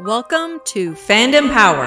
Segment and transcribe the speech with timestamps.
[0.00, 1.84] Welcome to Fandom Power.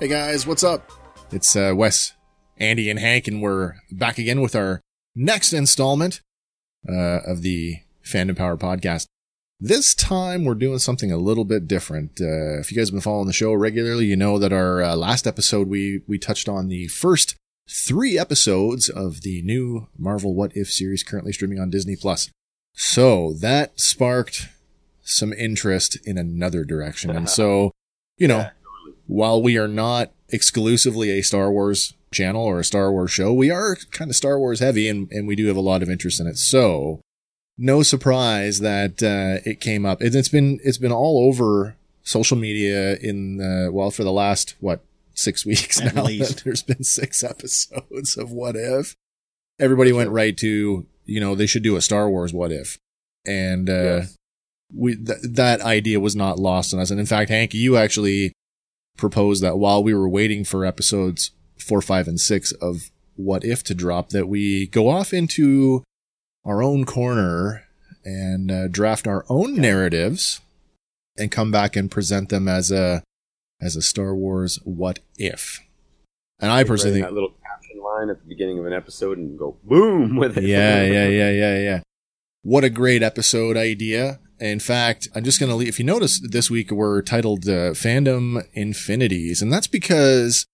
[0.00, 0.90] Hey guys, what's up?
[1.30, 2.14] It's uh, Wes,
[2.56, 4.80] Andy, and Hank, and we're back again with our
[5.14, 6.20] next installment
[6.88, 9.06] uh, of the Fandom Power podcast.
[9.58, 12.20] This time we're doing something a little bit different.
[12.20, 14.96] Uh, if you guys have been following the show regularly, you know that our uh,
[14.96, 17.36] last episode we we touched on the first
[17.68, 22.30] three episodes of the new Marvel What If series currently streaming on Disney Plus.
[22.74, 24.48] So that sparked
[25.02, 27.72] some interest in another direction, and so
[28.18, 28.50] you know,
[29.06, 33.50] while we are not exclusively a Star Wars channel or a Star Wars show, we
[33.50, 36.20] are kind of Star Wars heavy and, and we do have a lot of interest
[36.20, 36.38] in it.
[36.38, 37.00] So
[37.58, 40.02] no surprise that, uh, it came up.
[40.02, 44.54] It, has been, it's been all over social media in, uh, well, for the last,
[44.60, 44.84] what,
[45.14, 46.04] six weeks At now.
[46.04, 46.44] least.
[46.44, 48.94] There's been six episodes of What If.
[49.58, 52.78] Everybody went right to, you know, they should do a Star Wars What If.
[53.26, 54.16] And, uh, Yes.
[54.74, 56.90] we, th- that idea was not lost on us.
[56.90, 58.32] And in fact, Hank, you actually
[58.98, 63.62] proposed that while we were waiting for episodes four, five, and six of What If
[63.64, 65.82] to drop, that we go off into
[66.44, 67.64] our own corner
[68.04, 70.40] and uh, draft our own narratives
[71.18, 73.02] and come back and present them as a
[73.60, 75.60] as a Star Wars What If.
[76.38, 79.38] And I personally think that little caption line at the beginning of an episode and
[79.38, 80.44] go boom with it.
[80.44, 81.80] yeah, yeah, yeah, yeah, yeah.
[82.42, 84.20] What a great episode idea.
[84.38, 85.68] In fact, I'm just going to leave.
[85.68, 89.40] If you notice this week, we're titled uh, Fandom Infinities.
[89.40, 90.46] And that's because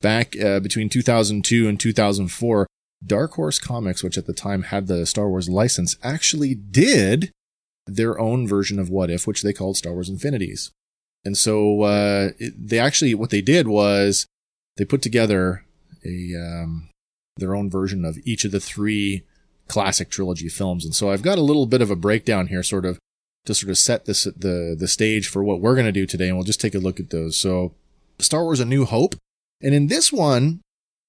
[0.00, 2.66] back uh, between 2002 and 2004,
[3.04, 7.30] Dark Horse Comics, which at the time had the Star Wars license, actually did
[7.86, 10.70] their own version of What If, which they called Star Wars Infinities.
[11.24, 14.26] And so, uh, it, they actually, what they did was
[14.76, 15.64] they put together
[16.04, 16.88] a, um,
[17.36, 19.22] their own version of each of the three
[19.68, 20.84] classic trilogy films.
[20.84, 22.98] And so I've got a little bit of a breakdown here, sort of
[23.46, 26.28] to sort of set this, the, the stage for what we're going to do today.
[26.28, 27.36] And we'll just take a look at those.
[27.36, 27.72] So
[28.18, 29.14] Star Wars A New Hope.
[29.62, 30.60] And in this one,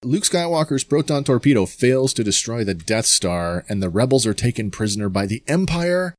[0.04, 4.72] Luke Skywalker's proton torpedo fails to destroy the Death Star and the rebels are taken
[4.72, 6.16] prisoner by the Empire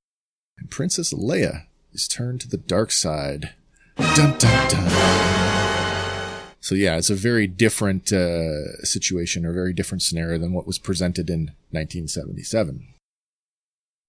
[0.57, 3.51] and Princess Leia is turned to the dark side.
[3.97, 6.13] Dun dun dun.
[6.61, 10.79] So yeah, it's a very different uh, situation or very different scenario than what was
[10.79, 12.87] presented in 1977.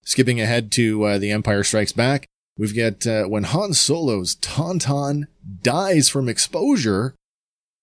[0.04, 2.26] Skipping ahead to uh, The Empire Strikes Back,
[2.56, 5.24] we've got uh, when Han Solo's Tauntaun
[5.62, 7.14] dies from exposure,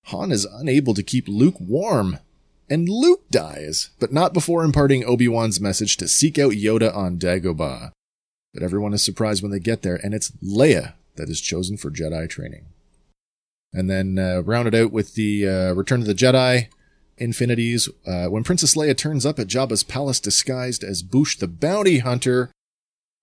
[0.05, 2.19] Han is unable to keep Luke warm.
[2.69, 7.91] And Luke dies, but not before imparting Obi-Wan's message to seek out Yoda on Dagobah.
[8.53, 11.91] But everyone is surprised when they get there, and it's Leia that is chosen for
[11.91, 12.65] Jedi training.
[13.73, 16.67] And then uh, rounded out with the uh, Return of the Jedi
[17.17, 21.99] Infinities, uh, when Princess Leia turns up at Jabba's palace disguised as Boushh the Bounty
[21.99, 22.51] Hunter,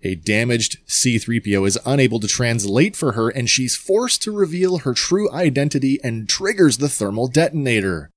[0.03, 4.95] a damaged C-3PO is unable to translate for her and she's forced to reveal her
[4.95, 8.11] true identity and triggers the thermal detonator.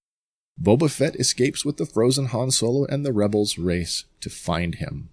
[0.62, 5.10] Boba Fett escapes with the frozen Han Solo and the rebels race to find him.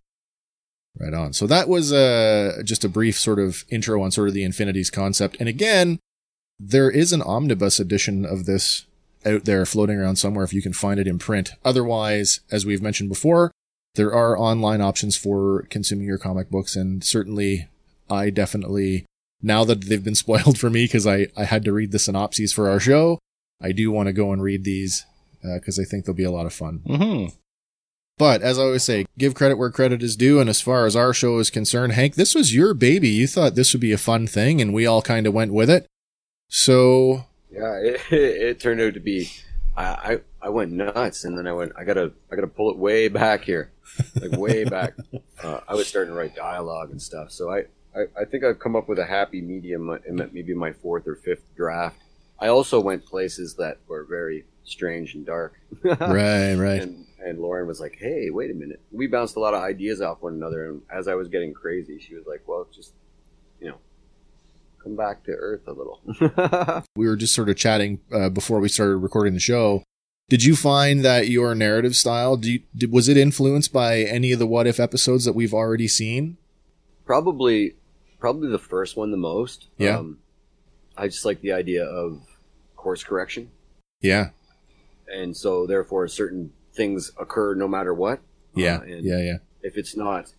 [0.98, 1.32] Right on.
[1.32, 4.90] So that was uh, just a brief sort of intro on sort of the Infinities
[4.90, 5.37] concept.
[5.38, 6.00] And again,
[6.58, 8.84] there is an omnibus edition of this
[9.25, 11.52] out there floating around somewhere if you can find it in print.
[11.64, 13.52] Otherwise, as we've mentioned before,
[13.94, 16.76] there are online options for consuming your comic books.
[16.76, 17.69] And certainly
[18.11, 19.06] I definitely,
[19.43, 22.52] now that they've been spoiled for me because I, I had to read the synopses
[22.52, 23.19] for our show,
[23.61, 25.05] I do want to go and read these
[25.43, 26.82] because I think they'll be a lot of fun.
[26.87, 27.35] Mm-hmm.
[28.19, 30.40] But as I always say, give credit where credit is due.
[30.40, 33.08] And as far as our show is concerned, Hank, this was your baby.
[33.08, 35.70] You thought this would be a fun thing, and we all kind of went with
[35.70, 35.87] it.
[36.49, 39.31] So Yeah, it, it turned out to be.
[39.76, 41.73] I, I I went nuts, and then I went.
[41.76, 43.70] I gotta I gotta pull it way back here,
[44.20, 44.94] like way back.
[45.43, 47.64] Uh, I was starting to write dialogue and stuff, so I,
[47.94, 51.17] I I think I've come up with a happy medium in maybe my fourth or
[51.17, 51.96] fifth draft.
[52.40, 55.61] I also went places that were very strange and dark.
[55.82, 56.82] right, right.
[56.82, 60.00] And and Lauren was like, "Hey, wait a minute." We bounced a lot of ideas
[60.00, 62.93] off one another, and as I was getting crazy, she was like, "Well, just
[63.61, 63.79] you know,
[64.82, 66.00] come back to earth a little."
[66.96, 69.82] we were just sort of chatting uh, before we started recording the show.
[70.28, 74.30] Did you find that your narrative style do you, did, was it influenced by any
[74.32, 76.36] of the what if episodes that we've already seen?
[77.06, 77.75] probably,
[78.19, 79.69] probably the first one the most.
[79.78, 79.98] Yeah.
[79.98, 80.19] Um,
[80.96, 82.20] I just like the idea of
[82.76, 83.50] course correction,
[84.02, 84.30] Yeah,
[85.10, 88.20] and so therefore certain things occur no matter what.
[88.54, 89.36] yeah, Uh, and yeah, yeah.
[89.62, 90.32] If it's not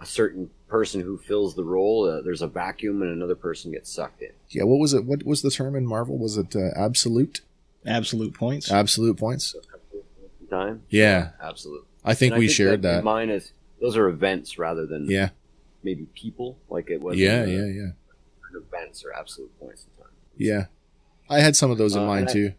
[0.00, 3.92] a certain person who fills the role, uh, there's a vacuum, and another person gets
[3.92, 4.30] sucked in.
[4.48, 5.04] Yeah, what was it?
[5.04, 6.18] What was the term in Marvel?
[6.18, 7.40] Was it uh, absolute?
[7.86, 8.70] Absolute points.
[8.70, 9.54] Absolute points?
[10.50, 10.82] Time.
[10.88, 11.84] Yeah, Absolute.
[12.04, 12.96] I think And we shared that.
[12.96, 13.04] that.
[13.04, 15.30] Mine is those are events rather than Yeah,
[15.82, 16.58] maybe people.
[16.70, 17.18] Like it was.
[17.18, 17.90] yeah, uh, yeah, yeah,
[18.56, 20.12] Events are absolute points in time.
[20.36, 20.66] yeah.
[21.30, 22.52] I had some of those in Uh, mind and I- too.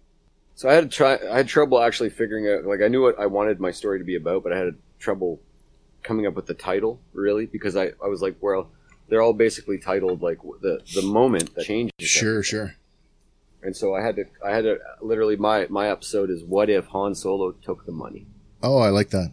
[0.54, 1.18] So I had to try.
[1.32, 2.66] I had trouble actually figuring out.
[2.66, 5.40] Like I knew what I wanted my story to be about, but I had trouble
[6.04, 8.70] coming up with the title really because I, I was like, well,
[9.08, 11.92] they're all basically titled like the the moment that changes.
[12.08, 12.76] Sure, sure.
[13.62, 14.26] And so I had to.
[14.46, 18.26] I had to literally my my episode is what if Han Solo took the money.
[18.64, 19.32] Oh, I like that.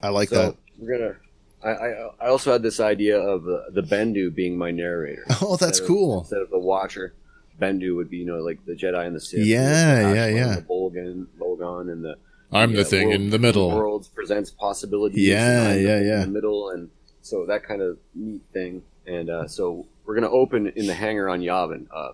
[0.00, 0.56] I like so that.
[0.78, 1.14] we're gonna.
[1.62, 5.24] I, I I also had this idea of the, the Bendu being my narrator.
[5.42, 6.20] Oh, that's Instead of- cool.
[6.20, 7.14] Instead of the Watcher,
[7.60, 9.46] Bendu would be you know like the Jedi and the Sith.
[9.46, 10.54] Yeah, the yeah, yeah.
[10.56, 12.16] The Bolgan, Bolgon, and the
[12.52, 13.70] I'm yeah, the thing world- in the middle.
[13.70, 15.18] Worlds presents possibilities.
[15.26, 16.22] Yeah, and yeah, yeah.
[16.22, 16.90] In the middle, and
[17.22, 18.82] so that kind of neat thing.
[19.06, 21.86] And uh, so we're gonna open in the hangar on Yavin.
[21.94, 22.10] Uh,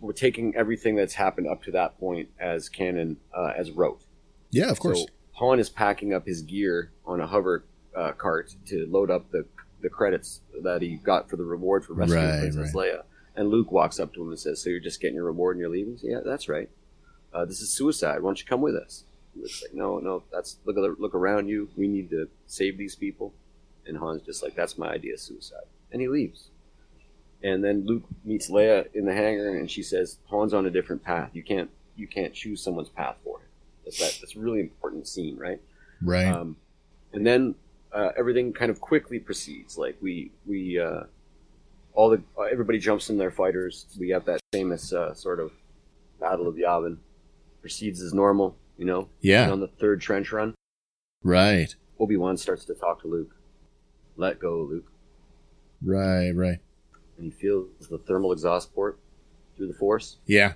[0.00, 4.02] we're taking everything that's happened up to that point as canon, uh, as rote.
[4.50, 5.00] Yeah, of course.
[5.00, 7.64] So Han is packing up his gear on a hover
[7.96, 9.44] uh, cart to load up the
[9.80, 13.02] the credits that he got for the reward for rescuing Right, Princess Leia.
[13.36, 15.60] And Luke walks up to him and says, "So you're just getting your reward and
[15.60, 16.68] you're leaving?" Says, yeah, that's right.
[17.32, 18.20] Uh, this is suicide.
[18.20, 19.04] Why don't you come with us?
[19.36, 20.24] Luke's like, "No, no.
[20.32, 21.68] That's look at look around you.
[21.76, 23.34] We need to save these people."
[23.86, 26.50] And Han's just like, "That's my idea of suicide," and he leaves.
[27.42, 31.04] And then Luke meets Leia in the hangar, and she says, "Han's on a different
[31.04, 31.30] path.
[31.32, 33.46] You can't you can't choose someone's path for him."
[33.84, 34.18] That's that.
[34.20, 35.60] That's a really important scene, right?
[36.02, 36.26] right.
[36.26, 36.56] Um,
[37.12, 37.54] and then
[37.92, 39.78] uh, everything kind of quickly proceeds.
[39.78, 41.04] Like we we uh,
[41.94, 43.86] all the uh, everybody jumps in their fighters.
[43.98, 45.52] We have that famous uh, sort of
[46.20, 46.98] battle of Yavin.
[47.60, 49.08] Proceeds as normal, you know.
[49.20, 49.44] Yeah.
[49.44, 50.54] And on the third trench run,
[51.24, 51.74] right.
[51.98, 53.34] Obi Wan starts to talk to Luke.
[54.16, 54.90] Let go, Luke.
[55.82, 56.58] Right, right.
[57.18, 58.98] And he feels the thermal exhaust port
[59.56, 60.16] through the Force.
[60.26, 60.52] Yeah.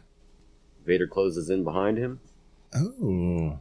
[0.87, 2.21] Vader closes in behind him.
[2.75, 3.59] Oh,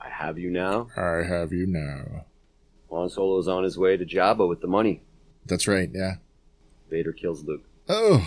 [0.00, 0.88] I have you now.
[0.96, 2.26] I have you now.
[2.90, 5.02] Han is on his way to Jabba with the money.
[5.46, 5.88] That's right.
[5.92, 6.16] Yeah.
[6.90, 7.64] Vader kills Luke.
[7.88, 8.26] Oh,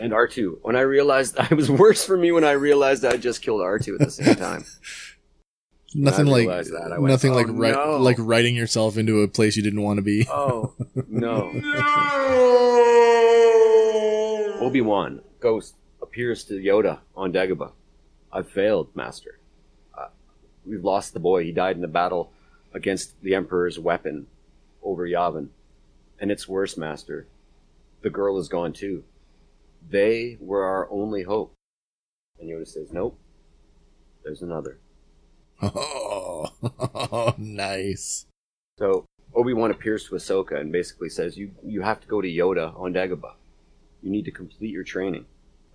[0.00, 0.58] and R2.
[0.62, 3.94] When I realized it was worse for me when I realized I just killed R2
[3.94, 4.64] at the same time.
[5.94, 9.28] Nothing like that, I went, nothing "Oh, like ri- no." like writing yourself into a
[9.28, 10.26] place you didn't want to be.
[10.30, 10.74] Oh
[11.08, 11.50] no!
[14.60, 17.72] Obi Wan Ghost appears to Yoda on Dagobah.
[18.32, 19.38] I've failed, Master.
[19.96, 20.08] Uh,
[20.66, 21.44] we've lost the boy.
[21.44, 22.32] He died in the battle
[22.72, 24.26] against the Emperor's weapon
[24.82, 25.48] over Yavin,
[26.20, 27.26] and it's worse, Master.
[28.02, 29.04] The girl is gone too.
[29.88, 31.52] They were our only hope.
[32.40, 33.18] And Yoda says, "Nope.
[34.24, 34.78] There's another."
[35.62, 38.26] Oh, nice.
[38.78, 42.28] So Obi Wan appears to Ahsoka and basically says, "You you have to go to
[42.28, 43.34] Yoda on Dagobah.
[44.02, 45.26] You need to complete your training."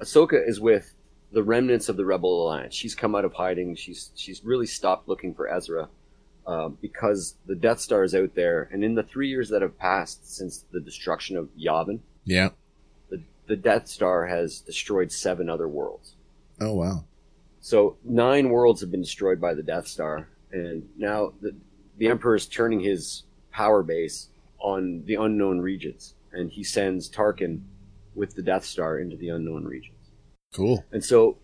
[0.01, 0.93] Ahsoka is with
[1.31, 2.73] the remnants of the Rebel Alliance.
[2.73, 3.75] She's come out of hiding.
[3.75, 5.89] She's she's really stopped looking for Ezra
[6.47, 8.69] uh, because the Death Star is out there.
[8.71, 12.49] And in the three years that have passed since the destruction of Yavin, Yeah.
[13.09, 16.15] the the Death Star has destroyed seven other worlds.
[16.61, 17.05] Oh wow.
[17.61, 21.55] So nine worlds have been destroyed by the Death Star, and now the
[21.97, 27.61] the Emperor is turning his power base on the unknown regions, and he sends Tarkin
[28.15, 29.95] with the Death Star into the unknown regions.
[30.53, 30.85] Cool.
[30.91, 31.37] And so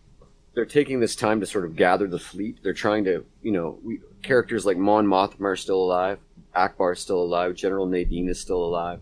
[0.53, 2.59] they're taking this time to sort of gather the fleet.
[2.63, 6.19] They're trying to, you know, we, characters like Mon Mothma are still alive,
[6.55, 8.99] Ackbar is still alive, General Nadine is still alive,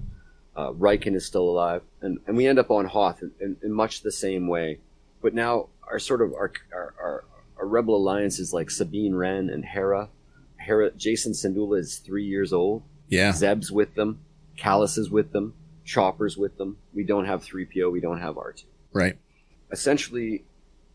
[0.56, 3.72] uh, Rieekan is still alive, and, and we end up on Hoth in, in, in
[3.72, 4.80] much the same way.
[5.22, 7.24] But now our sort of our, our, our,
[7.58, 10.10] our rebel alliance is like Sabine Wren and Hera.
[10.58, 12.84] Hera, Jacen Syndulla is three years old.
[13.10, 13.32] Yeah.
[13.32, 14.20] Zeb's with them.
[14.58, 15.54] Kallus is with them.
[15.86, 16.78] Chopper's with them.
[16.94, 17.92] We don't have 3PO.
[17.92, 18.64] We don't have R2.
[18.94, 19.18] Right.
[19.72, 20.46] Essentially,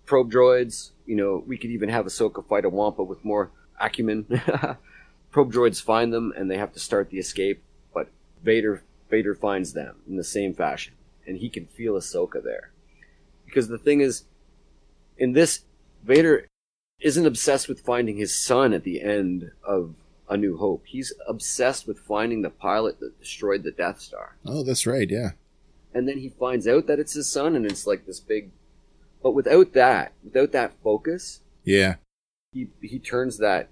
[0.06, 4.24] probe droids, you know, we could even have Ahsoka fight a Wampa with more acumen.
[5.30, 8.08] probe droids find them and they have to start the escape, but
[8.42, 10.94] Vader Vader finds them in the same fashion.
[11.26, 12.72] And he can feel Ahsoka there.
[13.44, 14.24] Because the thing is,
[15.18, 15.60] in this,
[16.04, 16.46] Vader
[17.00, 19.94] isn't obsessed with finding his son at the end of
[20.28, 20.84] A New Hope.
[20.86, 24.36] He's obsessed with finding the pilot that destroyed the Death Star.
[24.46, 25.08] Oh, that's right.
[25.08, 25.30] Yeah.
[25.94, 28.50] And then he finds out that it's his son, and it's like this big.
[29.22, 31.96] But without that, without that focus, Yeah.
[32.52, 33.68] he he turns that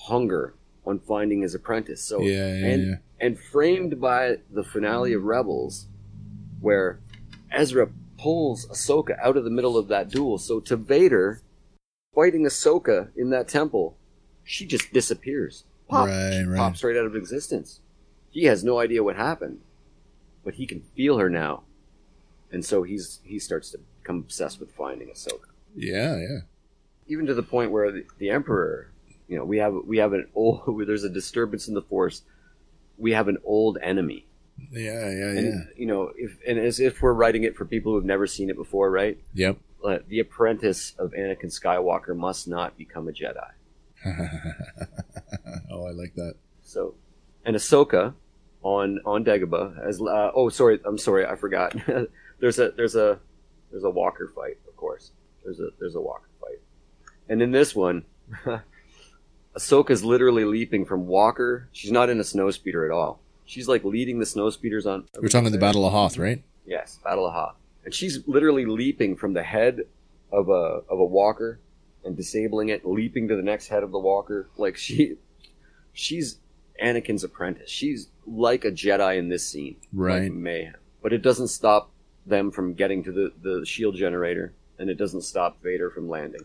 [0.00, 0.54] hunger
[0.86, 2.02] on finding his apprentice.
[2.02, 2.94] So Yeah, yeah, and yeah.
[3.20, 5.86] and framed by the finale of Rebels,
[6.60, 7.00] where
[7.50, 10.38] Ezra pulls Ahsoka out of the middle of that duel.
[10.38, 11.40] So to Vader,
[12.14, 13.96] fighting Ahsoka in that temple,
[14.44, 15.64] she just disappears.
[15.88, 16.56] Pop, Right, right.
[16.58, 17.80] pops right out of existence.
[18.30, 19.60] He has no idea what happened,
[20.44, 21.62] but he can feel her now,
[22.52, 26.16] and so he's he starts to become obsessed with finding Ahsoka Yeah.
[26.18, 26.38] Yeah.
[27.08, 28.90] even to the point where the, the emperor
[29.28, 32.22] you know we have we have an old there's a disturbance in the force
[32.98, 34.25] we have an old enemy
[34.70, 35.10] Yeah.
[35.10, 35.28] Yeah.
[35.38, 35.60] and Yeah.
[35.76, 38.56] you know if and as if we're writing it for people who've never seen it
[38.56, 39.56] before right Yep.
[39.84, 43.50] uh, the apprentice of anakin skywalker must not become a jedi
[45.70, 46.34] oh, I like that.
[46.62, 46.94] so
[47.44, 48.14] and ahsoka
[48.62, 51.74] on on dagobah as uh, oh sorry i'm sorry i forgot
[52.40, 53.18] there's a there's a
[53.70, 55.12] there's a walker fight of course
[55.44, 56.58] there's a there's a walker fight
[57.28, 58.04] and in this one
[59.56, 61.68] Ahsoka's literally leaping from Walker.
[61.72, 63.20] She's not in a snowspeeder at all.
[63.46, 65.06] She's like leading the snowspeeders on.
[65.20, 66.42] We're talking the Battle of Hoth, right?
[66.66, 67.56] Yes, Battle of Hoth.
[67.84, 69.82] And she's literally leaping from the head
[70.32, 71.60] of a of a walker
[72.04, 74.48] and disabling it, leaping to the next head of the walker.
[74.56, 75.16] Like she
[75.92, 76.38] she's
[76.82, 77.70] Anakin's apprentice.
[77.70, 79.76] She's like a Jedi in this scene.
[79.92, 80.24] Right.
[80.24, 80.74] Like mayhem.
[81.00, 81.92] But it doesn't stop
[82.26, 86.44] them from getting to the, the shield generator, and it doesn't stop Vader from landing.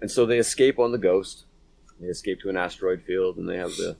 [0.00, 1.44] And so they escape on the ghost.
[2.00, 3.96] They escape to an asteroid field, and they have the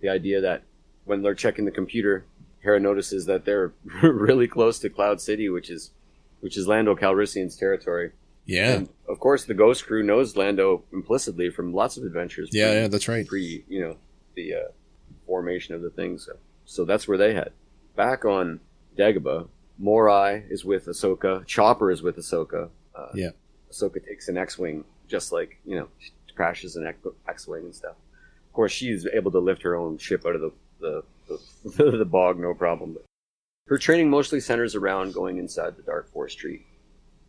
[0.00, 0.62] the idea that
[1.10, 2.24] when they're checking the computer,
[2.60, 5.90] Hera notices that they're really close to Cloud City, which is
[6.40, 8.12] which is Lando Calrissian's territory.
[8.46, 8.72] Yeah.
[8.74, 12.48] And of course, the Ghost Crew knows Lando implicitly from lots of adventures.
[12.52, 12.68] Yeah.
[12.70, 12.88] pre- Yeah.
[12.88, 13.26] That's right.
[13.26, 13.96] pre you know
[14.36, 14.68] the uh,
[15.26, 16.16] formation of the thing.
[16.18, 16.32] So
[16.64, 17.52] so that's where they head.
[17.96, 18.60] Back on
[18.96, 19.48] Dagobah,
[19.78, 21.44] Morai is with Ahsoka.
[21.46, 22.68] Chopper is with Ahsoka.
[22.94, 23.30] Uh, Yeah.
[23.72, 26.98] Ahsoka takes an X-wing, just like you know, she crashes an X-
[27.28, 27.96] X-wing and stuff.
[28.50, 31.02] Of course, she's able to lift her own ship out of the the,
[31.76, 32.94] the, the bog, no problem.
[32.94, 33.04] But
[33.68, 36.66] her training mostly centers around going inside the Dark Force tree.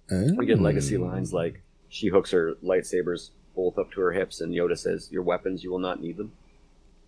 [0.10, 1.12] We get legacy Mm.
[1.12, 5.22] lines like she hooks her lightsabers both up to her hips, and Yoda says, "Your
[5.24, 6.32] weapons, you will not need them."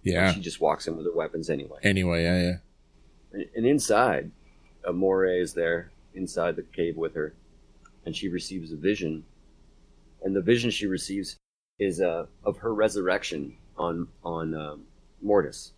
[0.04, 0.32] Yeah.
[0.32, 1.80] She just walks in with her weapons anyway.
[1.84, 2.58] Anyway, yeah, yeah.
[3.32, 4.32] And, and inside,
[4.86, 7.34] a Morai is there inside the cave with her,
[8.06, 9.24] and she receives a vision.
[10.22, 11.36] And the vision she receives
[11.80, 14.84] is uh, of her resurrection on on um,
[15.22, 15.72] Mortis,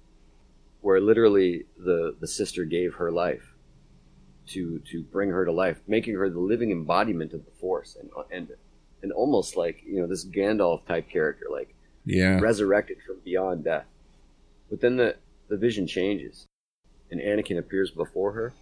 [0.81, 3.53] where literally the the sister gave her life
[4.47, 8.09] to to bring her to life, making her the living embodiment of the Force, and
[8.31, 8.49] and
[9.01, 11.73] and almost like you know this Gandalf type character, like
[12.05, 12.39] Yeah.
[12.39, 13.85] resurrected from beyond death.
[14.69, 15.15] But then the,
[15.47, 16.45] the vision changes,
[17.11, 18.53] and Anakin appears before her,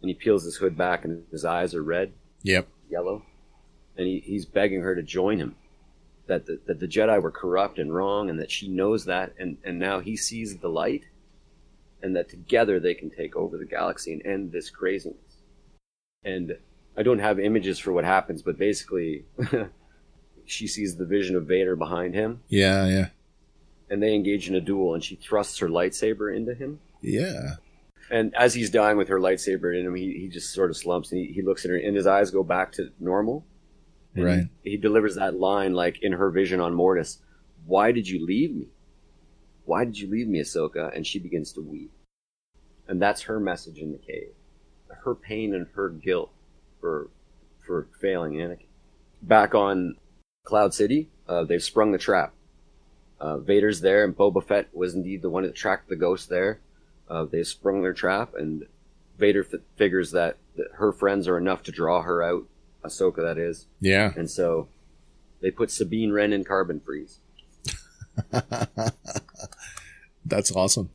[0.00, 2.68] and he peels his hood back, and his eyes are red, Yep.
[2.90, 3.22] yellow,
[3.96, 5.56] and he, he's begging her to join him.
[6.32, 9.58] That the, that the Jedi were corrupt and wrong, and that she knows that, and,
[9.64, 11.04] and now he sees the light,
[12.02, 15.42] and that together they can take over the galaxy and end this craziness.
[16.24, 16.56] And
[16.96, 19.24] I don't have images for what happens, but basically,
[20.46, 23.08] she sees the vision of Vader behind him, Yeah, yeah.
[23.90, 27.56] and they engage in a duel and she thrusts her lightsaber into him Yeah.
[28.10, 31.12] and as he's dying with her lightsaber in him he, he just sort of slumps
[31.12, 33.44] and he, he looks at her and his eyes go back to normal
[34.14, 34.44] and Right.
[34.62, 37.18] he, delivers that line like in her vision on mortis
[37.64, 38.68] why did you leave me?
[39.64, 40.94] Why did you leave me ahsoka?
[40.94, 41.92] And she begins to weep.
[42.88, 44.32] And that's her message in the cave.
[44.88, 46.32] Her pain and her guilt
[46.80, 47.08] for
[47.64, 48.66] for failing anakin.
[49.22, 49.96] Back on
[50.44, 52.34] cloud city uh, they've sprung the trap.
[53.20, 56.60] Uh, Vader's there, and Boba Fett was indeed the one that tracked the ghost there.
[57.08, 58.66] Uh, they sprung their trap, and
[59.16, 62.44] Vader f- figures that, that her friends are enough to draw her out,
[62.84, 64.12] Ahsoka that is, Yeah.
[64.16, 64.68] and so
[65.40, 67.18] they put Sabine Wren in carbon freeze.
[70.24, 70.90] That's awesome.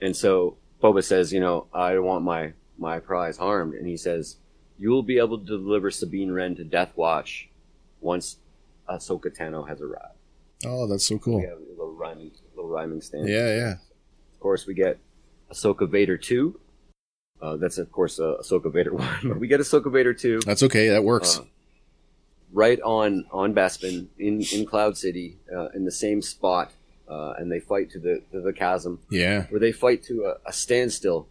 [0.00, 3.74] And so Boba says, you know, I want my, my prize harmed.
[3.74, 4.36] And he says,
[4.78, 7.48] you will be able to deliver Sabine Wren to Death Watch
[8.00, 8.36] once
[8.88, 10.14] Ahsoka Tano has arrived.
[10.66, 11.38] Oh, that's so cool.
[11.40, 13.28] We have a little rhyming, little rhyming stand.
[13.28, 13.72] Yeah, yeah.
[14.32, 14.98] Of course, we get
[15.52, 16.58] Ahsoka Vader 2.
[17.40, 19.08] Uh, that's, of course, a Ahsoka Vader 1.
[19.24, 20.88] But we get Ahsoka Vader 2 That's okay.
[20.88, 21.38] That works.
[21.38, 21.44] Uh,
[22.52, 26.72] right on, on Bespin in, in Cloud City uh, in the same spot.
[27.06, 29.44] Uh, and they fight to the, to the chasm yeah.
[29.50, 31.28] where they fight to a, a standstill.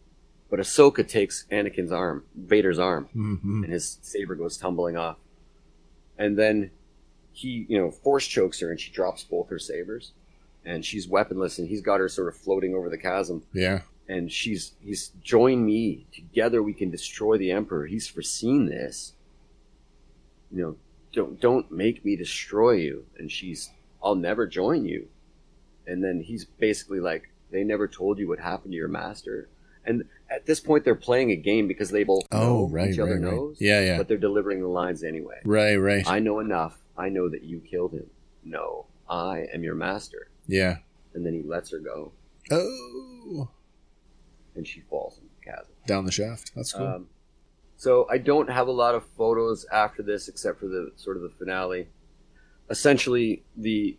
[0.52, 5.18] But Ahsoka takes Anakin's arm, Vader's arm, hmm and his saber goes tumbling off.
[6.20, 6.70] And then
[7.32, 10.12] he, you know, force chokes her and she drops both her sabers.
[10.64, 13.42] And she's weaponless and he's got her sort of floating over the chasm.
[13.52, 13.82] Yeah.
[14.08, 16.06] And she's, he's, join me.
[16.14, 17.86] Together we can destroy the Emperor.
[17.86, 19.14] He's foreseen this.
[20.52, 20.76] You know,
[21.14, 23.06] don't, don't make me destroy you.
[23.18, 23.70] And she's,
[24.04, 25.08] I'll never join you.
[25.88, 29.50] And then he's basically like, they never told you what happened to your master.
[29.86, 33.00] And at this point, they're playing a game because they both Oh, know right, each
[33.00, 33.34] other right, right.
[33.34, 33.58] knows.
[33.60, 33.98] Yeah, yeah.
[33.98, 35.40] But they're delivering the lines anyway.
[35.46, 36.04] Right, right.
[36.08, 36.78] I know enough.
[36.98, 38.10] I know that you killed him.
[38.46, 40.28] No, I am your master.
[40.48, 40.78] yeah.
[41.16, 42.12] And then he lets her go,
[42.50, 43.50] Oh,
[44.56, 45.74] and she falls in the chasm.
[45.88, 46.52] down the shaft.
[46.56, 46.86] That's cool.
[46.88, 47.08] Um,
[47.78, 51.24] so I don't have a lot of photos after this, except for the sort of
[51.24, 51.88] the finale.
[52.70, 53.98] Essentially, the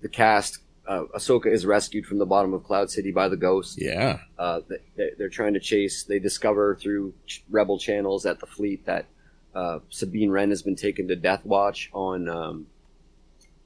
[0.00, 3.78] the cast, uh, Ahsoka is rescued from the bottom of Cloud City by the Ghost.
[3.80, 4.20] yeah.
[4.38, 4.60] Uh,
[4.96, 6.04] they, they're trying to chase.
[6.04, 9.06] They discover through ch- rebel channels at the fleet that
[9.54, 12.66] uh, Sabine Wren has been taken to Death Watch on um,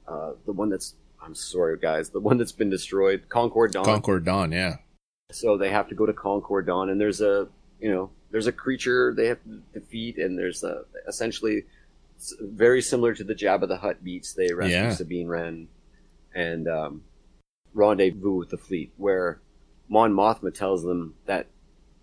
[0.07, 0.95] uh, the one that's.
[1.21, 2.09] I'm sorry, guys.
[2.09, 3.85] The one that's been destroyed, Concord Dawn.
[3.85, 4.51] Concord Dawn.
[4.51, 4.75] Yeah.
[5.31, 7.47] So they have to go to Concord Dawn, and there's a
[7.79, 11.63] you know there's a creature they have to defeat, and there's a essentially
[12.41, 14.33] very similar to the Jabba the Hutt beats.
[14.33, 14.93] They rescue Yeah.
[14.93, 15.67] Sabine Wren
[16.33, 17.03] and um,
[17.73, 19.41] rendezvous with the fleet, where
[19.89, 21.47] Mon Mothma tells them that,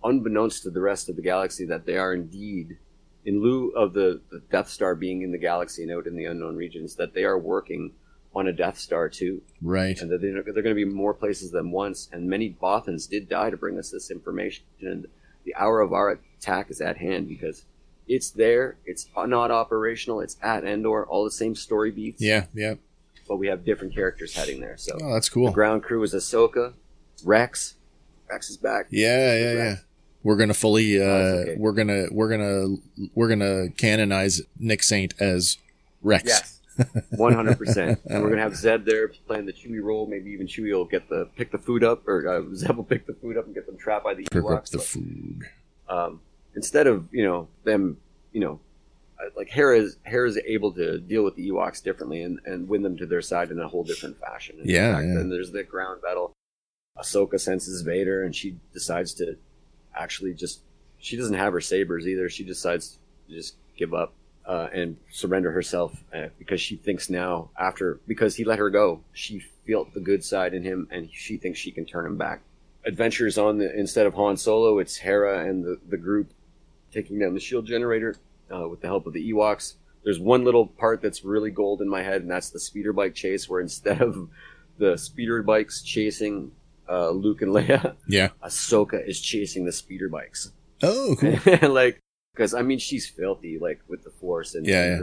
[0.04, 2.78] unbeknownst to the rest of the galaxy, that they are indeed,
[3.24, 6.26] in lieu of the, the Death Star being in the galaxy and out in the
[6.26, 7.92] unknown regions, that they are working
[8.34, 10.00] on a Death Star too Right.
[10.00, 12.08] and that they're, they're going to be more places than once.
[12.12, 14.64] And many Bothans did die to bring us this information.
[14.80, 15.06] And
[15.44, 17.64] the hour of our attack is at hand because
[18.06, 18.76] it's there.
[18.84, 20.20] It's not operational.
[20.20, 21.04] It's at Endor.
[21.06, 22.22] All the same story beats.
[22.22, 22.46] Yeah.
[22.54, 22.74] Yeah.
[23.28, 24.76] But we have different characters heading there.
[24.76, 26.74] So Oh, that's the ground crew is Ahsoka,
[27.24, 27.74] Rex.
[28.28, 28.86] Rex is back.
[28.90, 29.76] Yeah, yeah, yeah.
[30.22, 31.00] We're gonna fully.
[31.00, 31.56] Uh, Oh, okay.
[31.58, 32.06] We're gonna.
[32.10, 32.76] We're gonna.
[33.14, 35.56] We're gonna canonize Nick Saint as
[36.02, 36.24] Rex.
[36.26, 36.59] Yes.
[37.10, 40.06] One hundred percent, and we're gonna have Zeb there playing the Chewie role.
[40.06, 43.06] Maybe even Chewie will get the pick the food up, or uh, Zeb will pick
[43.06, 45.42] the food up and get them trapped by the Pick up the But- food.
[45.88, 46.20] um,
[46.56, 47.96] instead of you know them
[48.32, 48.60] you know
[49.20, 52.68] uh, like Hera is Hera is able to deal with the Ewoks differently and, and
[52.68, 54.56] win them to their side in a whole different fashion.
[54.60, 55.14] And Yeah, fact, yeah.
[55.14, 56.32] Then there's the ground battle.
[56.98, 59.36] Ahsoka senses Vader and she decides to
[59.94, 60.60] actually just
[60.98, 62.28] she doesn't have her sabers either.
[62.28, 64.12] She decides to just give up
[64.50, 69.00] uh, and surrender herself uh, because she thinks now after because he let her go,
[69.12, 72.40] she felt the good side in him and she thinks she can turn him back.
[72.84, 76.32] Adventures on the instead of Han Solo, it's Hera and the, the group
[76.92, 78.16] taking down the shield generator
[78.52, 79.74] uh, with the help of the Ewoks.
[80.02, 83.14] There's one little part that's really gold in my head, and that's the speeder bike
[83.14, 84.30] chase, where instead of
[84.78, 86.50] the speeder bikes chasing
[86.88, 88.30] uh, Luke and Leia, Yeah.
[88.42, 90.50] Ahsoka is chasing the speeder bikes.
[90.82, 91.38] Oh, cool.
[91.70, 92.00] like,
[92.34, 94.96] because I mean, she's filthy, like with the Force, and, Yeah, and yeah.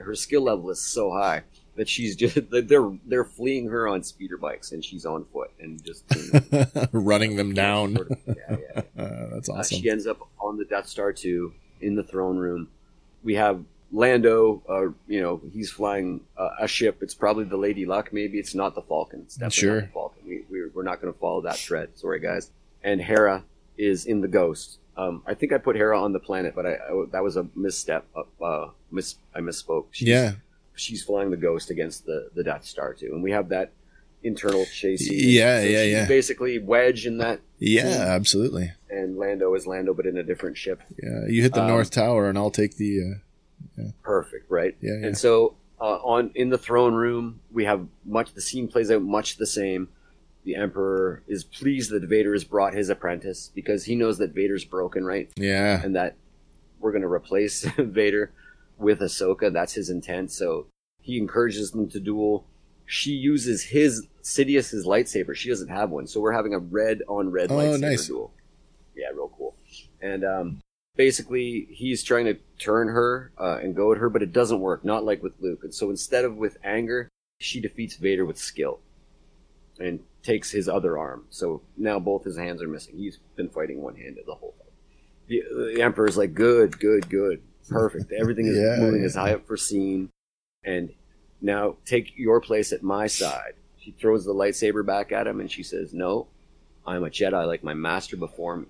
[0.00, 1.42] her her skill level is so high
[1.76, 5.82] that she's just they're they're fleeing her on speeder bikes, and she's on foot and
[5.84, 6.04] just
[6.92, 7.96] Running them down.
[7.96, 8.82] Sort of- yeah.
[8.96, 9.80] Uh, that's Uh, awesome.
[9.80, 12.68] she ends up on the Death Star 2 in the throne room.
[13.24, 16.98] We have Lando, uh, you know, he's flying uh, a ship.
[17.02, 18.38] It's probably the Lady Luck, maybe.
[18.38, 19.20] It's not the Falcon.
[19.22, 19.74] It's definitely Sure.
[19.80, 20.22] not the Falcon.
[20.28, 21.90] We, we're, we're not going to follow that thread.
[21.96, 22.50] Sorry, guys.
[22.82, 23.44] And Hera
[23.76, 24.78] is in the Ghost.
[24.96, 27.46] Um, I think I put Hera on the planet, but I, I- that was a
[27.54, 28.06] misstep.
[28.16, 29.86] Uh, uh, miss, I misspoke.
[29.90, 30.32] She's, yeah.
[30.74, 33.72] she's flying the Ghost against the, the Death Star too, and we have that
[34.22, 35.06] internal chase.
[35.10, 36.06] Yeah, yeah, she's yeah.
[36.06, 38.72] Basically, Wedge in that, Yeah, absolutely.
[38.88, 40.80] and Lando is Lando, but in a different ship.
[41.02, 41.26] Yeah.
[41.28, 43.14] You hit the Um, North Tower and I'll take the,
[43.78, 44.76] uh, perfect, right?
[44.80, 45.06] Yeah, yeah.
[45.08, 48.32] And so uh, on in the throne room, we have much.
[48.34, 49.88] The scene plays out much the same.
[50.44, 54.64] The Emperor is pleased that Vader has brought his apprentice because he knows that Vader's
[54.64, 55.30] broken, right?
[55.36, 55.80] yeah.
[55.82, 56.16] And that
[56.80, 58.32] we're going to replace Vader
[58.78, 59.50] with Ahsoka.
[59.52, 60.30] That's his intent.
[60.32, 60.66] So
[61.00, 62.46] he encourages them to duel.
[62.86, 65.34] She uses his Sidious's lightsaber.
[65.34, 68.06] She doesn't have one, so we're having a red on red Oh, lightsaber nice.
[68.06, 68.32] duel.
[68.94, 69.54] Yeah, real cool.
[70.02, 70.60] And um,
[70.94, 74.84] basically, he's trying to turn her uh, and go at her, but it doesn't work.
[74.84, 75.60] Not like with Luke.
[75.64, 77.08] And so instead of with anger,
[77.40, 78.80] she defeats Vader with skill
[79.80, 81.24] and takes his other arm.
[81.30, 82.96] So now both his hands are missing.
[82.96, 84.68] He's been fighting one handed the whole time.
[85.28, 85.42] The,
[85.74, 88.10] the Emperor's like, good, good, good, perfect.
[88.12, 89.06] Everything is Yeah, moving yeah.
[89.06, 90.10] as I have foreseen.
[90.64, 90.92] And
[91.40, 93.52] Now take your place at my side.
[93.78, 96.26] She throws the lightsaber back at him and she says, No,
[96.86, 98.66] I'm a Jedi like my master before me.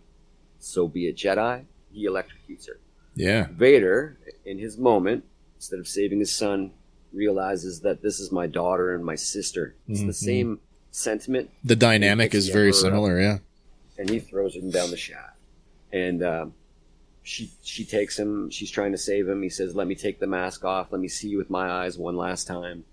[0.58, 1.64] So be a Jedi.
[1.92, 2.80] He electrocutes her.
[3.14, 3.46] Yeah.
[3.52, 6.72] Vader, in his moment, instead of saving his son,
[7.12, 9.76] realizes that this is my daughter and my sister.
[9.86, 10.06] It's Mhm.
[10.06, 10.60] the same
[10.94, 12.82] sentiment, The dynamic is very Emperor up.
[12.82, 13.20] similar.
[13.20, 13.38] Yeah.
[13.98, 15.36] and he throws him down the shaft.
[15.92, 16.54] And um,
[17.22, 18.50] she she takes him.
[18.50, 19.42] She's trying to save him.
[19.42, 20.88] He says, "Let me take the mask off.
[20.90, 22.84] Let me see you with my eyes one last time."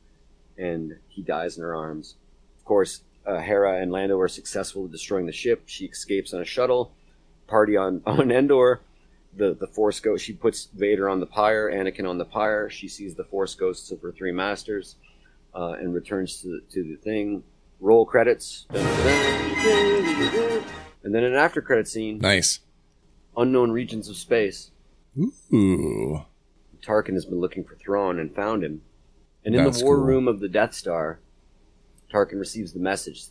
[0.58, 2.16] And he dies in her arms.
[2.60, 5.64] Of course, uh, Hera and Lando are successful in destroying the ship.
[5.66, 6.92] She escapes on a shuttle.
[7.48, 8.82] Party on on Endor.
[9.36, 10.24] The the Force ghost.
[10.24, 12.70] She puts Vader on the pyre, Anakin on the pyre.
[12.70, 14.96] She sees the Force ghosts of her three masters,
[15.56, 17.44] uh, and returns to the, to the thing.
[17.82, 18.67] Roll credits.
[18.72, 20.63] Dun, dun, dun, dun, dun.
[21.04, 22.20] And then an after credit scene.
[22.20, 22.60] Nice.
[23.36, 24.72] Unknown regions of space.
[25.54, 26.22] Ooh.
[26.82, 28.82] Tarkin has been looking for Thrawn and found him.
[29.44, 30.06] And in That's the war cool.
[30.06, 31.20] room of the Death Star,
[32.13, 33.26] Tarkin receives the message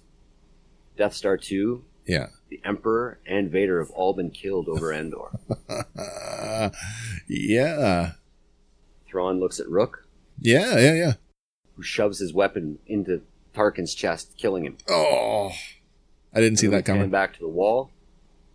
[0.96, 2.26] Death Star 2, Yeah.
[2.48, 5.30] the Emperor, and Vader have all been killed over Endor.
[7.28, 8.12] Yeah.
[9.06, 10.04] Thrawn looks at Rukh,
[10.40, 10.78] Yeah.
[10.78, 10.94] Yeah.
[10.94, 11.12] Yeah.
[11.76, 13.22] who shoves his weapon into
[13.54, 14.76] Tarkin's chest, killing him.
[14.88, 15.50] Oh.
[16.32, 17.10] I didn't see And then that coming.
[17.10, 17.90] back to the wall,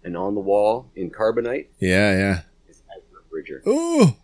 [0.04, 2.12] and on the wall, in carbonite, Yeah.
[2.18, 2.42] Yeah.
[2.70, 3.62] is Ezra Bridger.
[3.68, 4.16] Ooh.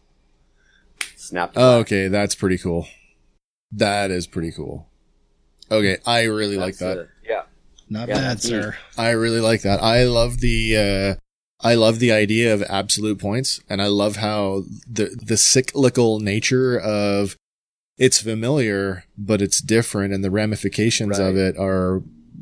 [1.16, 2.08] Snapped Oh, okay.
[2.08, 2.88] That's pretty cool.
[3.72, 4.88] That is pretty cool.
[5.70, 5.98] Okay.
[6.06, 6.98] I really like that.
[6.98, 7.44] uh, yeah.
[7.90, 8.50] Not Yeah, bad, that's neat.
[8.52, 8.78] sir.
[8.98, 9.82] I really like that.
[9.84, 11.16] I love the uh
[11.64, 16.80] I love the idea of absolute points and I love how the the cyclical nature
[16.80, 17.36] of
[17.98, 22.02] it's familiar but it's different and the ramifications of it are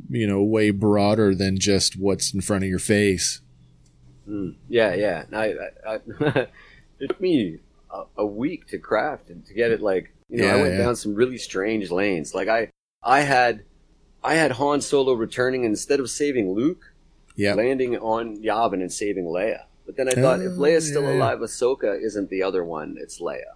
[0.10, 3.42] you know way broader than just what's in front of your face.
[4.28, 5.24] Mm, yeah, yeah.
[5.34, 5.46] I,
[5.88, 6.00] I, I,
[7.00, 7.60] it took me
[7.92, 9.82] a, a week to craft and to get it.
[9.82, 10.84] Like you know, Yeah, I went yeah.
[10.84, 12.34] down some really strange lanes.
[12.34, 12.70] Like I,
[13.04, 13.64] I had,
[14.24, 16.94] I had Han Solo returning instead of saving Luke,
[17.36, 17.54] Yeah.
[17.56, 19.64] landing on Yavin and saving Leia.
[19.86, 21.18] But then I thought, if Oh, Leia's still yeah, yeah.
[21.18, 22.96] alive, Ahsoka isn't the other one.
[23.00, 23.56] It's Leia.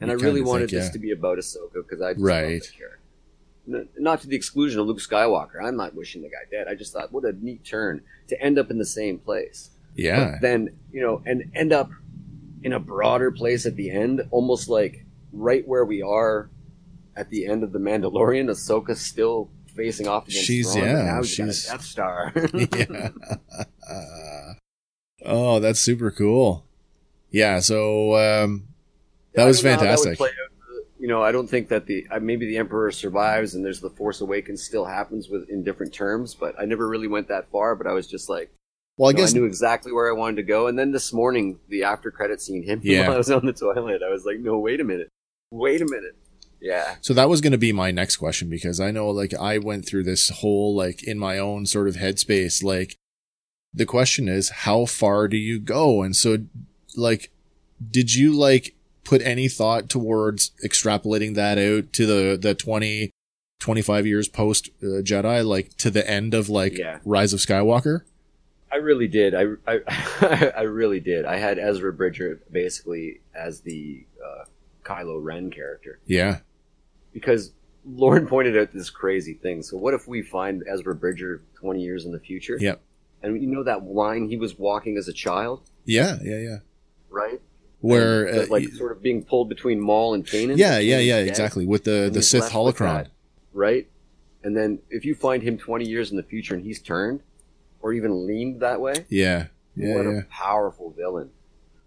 [0.00, 0.92] And I really wanted think, this yeah.
[0.92, 2.52] to be about Ahsoka because I just Right.
[2.54, 3.88] love the character.
[3.98, 5.62] Not to the exclusion of Luke Skywalker.
[5.62, 6.66] I'm not wishing the guy dead.
[6.68, 10.32] I just thought, what a neat turn to end up in the same place Yeah.
[10.32, 11.90] but then you know and end up
[12.62, 16.50] in a broader place at the end almost like right where we are
[17.16, 21.22] at the end of the mandalorian ahsoka's still facing off against She's- Thrawn, yeah, now
[21.22, 23.10] he's got a she's- death star yeah.
[23.88, 24.54] Uh,
[25.24, 26.64] oh, that's super cool.
[27.30, 28.64] Yeah, so um
[29.34, 30.20] that was don't know how that fantastic.
[30.20, 30.28] out.
[30.98, 34.20] you know i don't think that the maybe the emperor survives and there's the force
[34.20, 37.86] awakens still happens with in different terms but i never really went that far but
[37.86, 38.50] i was just like
[38.96, 40.68] well, I you know, guess I knew exactly where I wanted to go.
[40.68, 43.08] And then this morning, the after credit scene him Yeah.
[43.08, 44.02] while I was on the toilet.
[44.06, 45.08] I was like, no, wait a minute.
[45.50, 46.16] Wait a minute.
[46.60, 46.94] Yeah.
[47.00, 49.86] So that was going to be my next question because I know like I went
[49.86, 52.96] through this whole like in my own sort of headspace like
[53.74, 56.38] the question is how far do you go and so
[56.96, 57.30] like
[57.90, 63.10] did you like put any thought towards extrapolating that out to the the 20
[63.60, 66.98] 25 years post uh, Jedi like to the end of like Yeah.
[67.04, 68.00] Rise of Skywalker?
[68.72, 69.34] I really did.
[69.34, 71.24] I, I, I really did.
[71.24, 74.44] I had Ezra Bridger basically as the uh,
[74.82, 76.38] Kylo Ren character Yeah.
[77.12, 77.52] because
[77.86, 79.62] Lauren pointed out this crazy thing.
[79.62, 82.56] So what if we find Ezra Bridger 20 years in the future?
[82.58, 82.80] Yep.
[83.22, 86.56] And you know that line he was walking as a child, Yeah, yeah, yeah.
[87.10, 87.40] right?
[87.88, 90.56] Where uh, like sort of being pulled between Maul and Kanan.
[90.56, 93.08] yeah, yeah, yeah, exactly with the the Sith holocron.
[93.52, 93.88] right?
[94.42, 97.22] And then if you find him 20 years in the future and he's turned
[97.80, 99.46] or even leaned that way, Yeah.
[99.76, 100.18] Yeah, what yeah.
[100.20, 101.30] a powerful villain.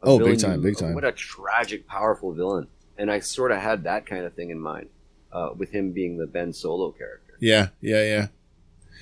[0.04, 0.94] A Oh, big time, big time.
[0.94, 2.68] What a tragic, powerful villain.
[2.98, 4.90] And I sort of had that kind of thing in mind
[5.32, 7.36] uh, with him being the Ben Solo character.
[7.40, 8.28] Yeah, yeah, yeah.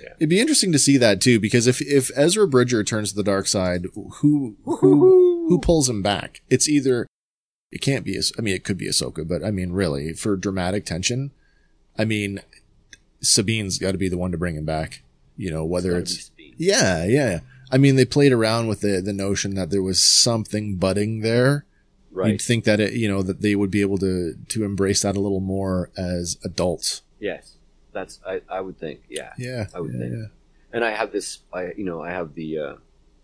[0.04, 0.10] Yeah.
[0.20, 3.24] It'd be interesting to see that too, because if if Ezra Bridger turns to the
[3.24, 4.10] dark side, who
[4.66, 4.78] who
[5.48, 6.42] who pulls him back?
[6.50, 7.08] It's either
[7.72, 8.20] it can't be.
[8.38, 11.32] I mean, it could be Ahsoka, but I mean, really, for dramatic tension,
[11.98, 12.42] I mean,
[13.22, 15.02] Sabine's got to be the one to bring him back.
[15.38, 17.40] You know, whether gotta it's yeah, yeah.
[17.72, 21.66] I mean, they played around with the the notion that there was something budding there.
[22.12, 22.42] You'd Right.
[22.42, 25.20] think that it, you know, that they would be able to to embrace that a
[25.20, 27.02] little more as adults.
[27.20, 27.58] Yes.
[27.92, 29.32] That's, I, I would think, yeah.
[29.38, 30.14] Yeah, I would yeah, think.
[30.14, 30.26] yeah.
[30.74, 32.74] And I have this, I, you know, I have the, uh,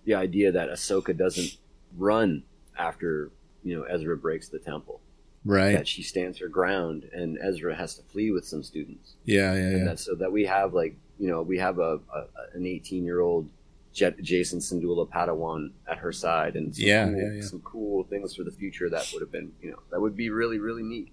[0.06, 1.58] the idea that Ahsoka doesn't
[1.98, 2.44] run
[2.78, 3.32] after,
[3.64, 5.02] you know, Ezra breaks the temple.
[5.44, 5.74] Right.
[5.74, 9.16] That she stands her ground and Ezra has to flee with some students.
[9.26, 9.84] Yeah, yeah, and yeah.
[9.86, 13.22] that's so that we have like you know we have a, a an 18 year
[13.22, 13.50] old
[13.92, 17.42] Jet, Jacen Syndulla Padawan at her side and some Yeah, cool, yeah, yeah.
[17.42, 20.30] some cool things for the future that would have been you know that would be
[20.30, 21.12] really really neat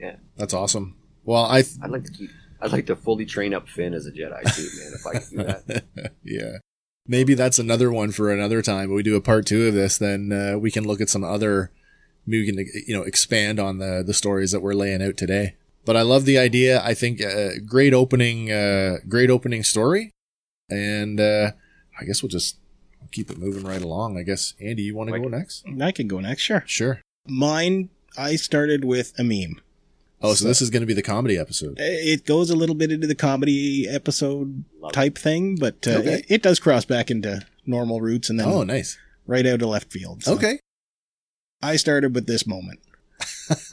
[0.00, 0.96] Yeah, That's awesome.
[1.24, 2.30] Well, I th- I'd like to keep.
[2.60, 4.92] I'd like to fully train up Finn as a Jedi too, man.
[4.94, 6.12] If I could do that.
[6.24, 6.58] yeah.
[7.06, 8.92] Maybe that's another one for another time.
[8.92, 11.70] We do a part two of this, then uh, we can look at some other.
[12.26, 15.56] We can you know expand on the the stories that we're laying out today.
[15.84, 16.82] But I love the idea.
[16.84, 20.10] I think uh, great opening, uh, great opening story,
[20.68, 21.52] and uh,
[21.98, 22.56] I guess we'll just
[23.12, 24.18] keep it moving right along.
[24.18, 25.64] I guess Andy, you want to go next?
[25.80, 26.62] I can go next, sure.
[26.66, 27.00] Sure.
[27.26, 29.60] Mine, I started with a meme.
[30.22, 31.76] Oh, so this is going to be the comedy episode.
[31.78, 36.12] It goes a little bit into the comedy episode Love type thing, but uh, Okay.
[36.14, 38.98] it, it does cross back into normal roots and then Oh, nice.
[39.26, 40.22] right out of left field.
[40.24, 40.58] So Okay.
[41.62, 42.80] I started with this moment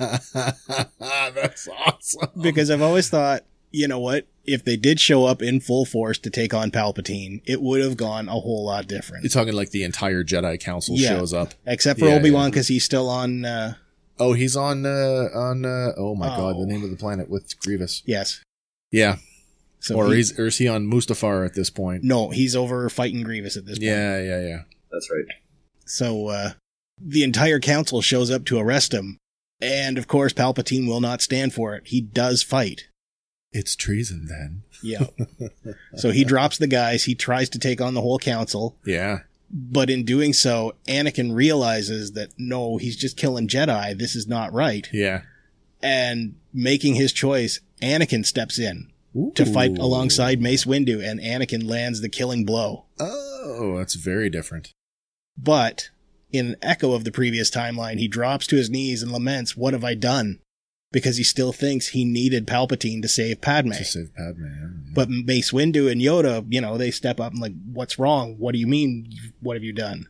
[0.99, 2.29] That's awesome.
[2.41, 4.27] because I've always thought, you know what?
[4.45, 7.97] If they did show up in full force to take on Palpatine, it would have
[7.97, 9.23] gone a whole lot different.
[9.23, 11.09] You're talking like the entire Jedi Council Yeah.
[11.09, 11.53] shows up.
[11.65, 12.49] Except for Yeah, Obi Wan yeah.
[12.51, 13.43] because he's still on.
[13.45, 13.73] Uh,
[14.19, 16.59] Oh, he's on uh on uh oh my god, Oh.
[16.61, 18.01] the name of the planet with Grievous.
[18.05, 18.41] yes.
[18.91, 19.17] Yeah.
[19.79, 22.03] So or he- he's or is he on Mustafar at this point?
[22.03, 23.87] no, he's over fighting Grievous at this point.
[23.89, 24.61] Yeah, yeah, yeah.
[24.91, 25.25] That's right.
[25.85, 26.51] So uh,
[26.99, 29.17] the entire council shows up to arrest him,
[29.61, 31.83] and of course Palpatine will not stand for it.
[31.87, 32.87] He does fight.
[33.53, 34.63] It's treason then.
[34.83, 35.05] Yeah.
[35.95, 37.05] so he drops the guys.
[37.05, 39.19] He tries to take on the whole council, Yeah.
[39.49, 43.97] But in doing so, Anakin realizes that no, he's just killing Jedi.
[43.97, 44.87] This is not right.
[44.91, 45.21] Yeah.
[45.81, 48.91] And making his choice, Anakin steps in
[49.35, 52.85] to fight alongside Mace Windu, and Anakin lands the killing blow.
[52.99, 54.73] Oh, that's very different.
[55.37, 55.89] But
[56.31, 59.73] in an echo of the previous timeline, he drops to his knees and laments, What
[59.73, 60.39] have I done?
[60.91, 63.71] Because he still thinks he needed Palpatine to save Padme.
[63.71, 64.45] To save Padme.
[64.45, 64.67] yeah.
[64.93, 68.35] But Mace Windu and Yoda, you know, they step up and like, What's wrong?
[68.37, 69.11] What do you mean?
[69.41, 70.07] What have you done?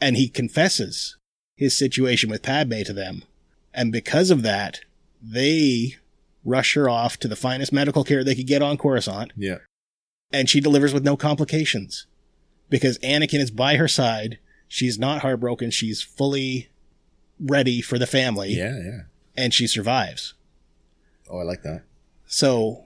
[0.00, 1.16] And he confesses
[1.56, 3.22] his situation with Padme to them.
[3.74, 4.80] And because of that,
[5.20, 5.96] they
[6.44, 9.58] rush her off to the finest medical care they could get on Coruscant Yeah.
[10.32, 12.06] and she delivers with no complications
[12.70, 14.38] because Anakin is by her side.
[14.68, 15.70] She's not heartbroken.
[15.70, 16.68] She's fully
[17.40, 19.00] ready for the family Yeah, yeah.
[19.38, 20.34] And she survives.
[21.30, 21.82] Oh, I like that.
[22.26, 22.84] So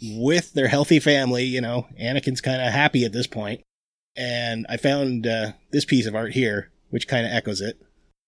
[0.00, 3.62] with their healthy family, you know, Anakin's kind of happy at this point.
[4.16, 7.80] And I found uh, this piece of art here, which kind of echoes it.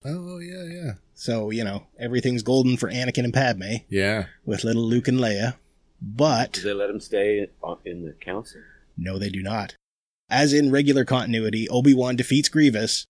[0.04, 0.92] Oh, yeah, yeah.
[1.14, 4.26] So, you know, everything's golden for Anakin and Padme Yeah.
[4.44, 5.56] with little Luke and Leia.
[6.00, 7.48] But Do they let him stay
[7.84, 8.62] in the council?
[8.96, 9.74] No, they do not.
[10.30, 13.04] As in regular continuity, Obi-Wan defeats Grievous,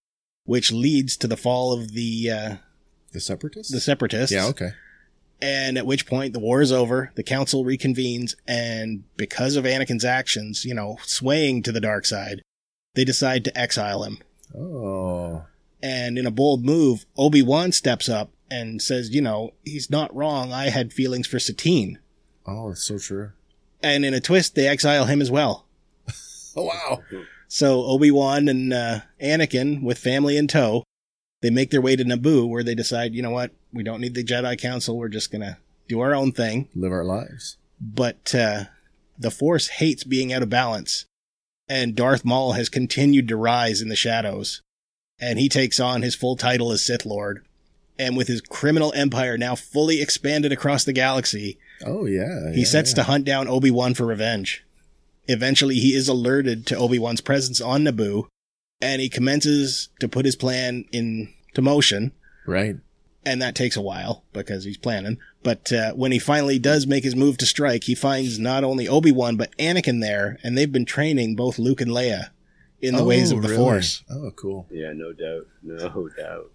[0.45, 2.57] which leads to the fall of the uh,
[3.13, 3.73] The Separatists?
[3.73, 4.33] the Separatists.
[4.35, 4.71] yeah, okay.
[5.43, 10.05] And at which point the war is over, the council reconvenes, and because of Anakin's
[10.05, 12.43] actions, you know, swaying to the dark side,
[12.95, 14.19] they decide to exile him.
[14.55, 15.45] Oh.
[15.83, 20.53] And in a bold move, Obi-Wan steps up and says, you know, he's not wrong.
[20.53, 21.99] I had feelings for Satine.
[22.47, 23.33] Oh, it's so true.
[23.83, 25.67] And in a twist, they exile him as well.
[26.57, 27.01] Oh, wow.
[27.47, 30.83] So Obi-Wan and uh, Anakin, with family in tow,
[31.43, 34.15] they make their way to Naboo, where they decide, you know what, we don't need
[34.15, 34.97] the Jedi Council.
[34.99, 36.69] We're just gonna do our own thing.
[36.75, 37.57] Live our lives.
[37.81, 38.65] But uh,
[39.19, 41.07] the Force hates being out of balance,
[41.69, 44.61] and Darth Maul has continued to rise in the shadows,
[45.19, 47.45] and he takes on his full title as Sith Lord.
[47.99, 52.51] And with his criminal empire now fully expanded across the galaxy, Oh, yeah.
[52.53, 52.95] he yeah, sets yeah.
[52.97, 54.65] to hunt down Obi-Wan for revenge.
[55.29, 58.27] Eventually, he is alerted to Obi-Wan's presence on Naboo,
[58.81, 62.13] and he commences to put his plan into motion.
[62.47, 62.77] Right.
[63.25, 65.19] And that takes a while because he's planning.
[65.43, 68.89] But uh, when he finally does make his move to strike, he finds not only
[68.89, 72.31] Obi-Wan but Anakin there, and they've been training both Luke and Leia
[72.81, 73.63] in the ways Oh, of the really?
[73.63, 74.03] Force.
[74.11, 74.67] Oh, cool.
[74.71, 75.47] Yeah, no doubt.
[75.63, 76.53] No doubt.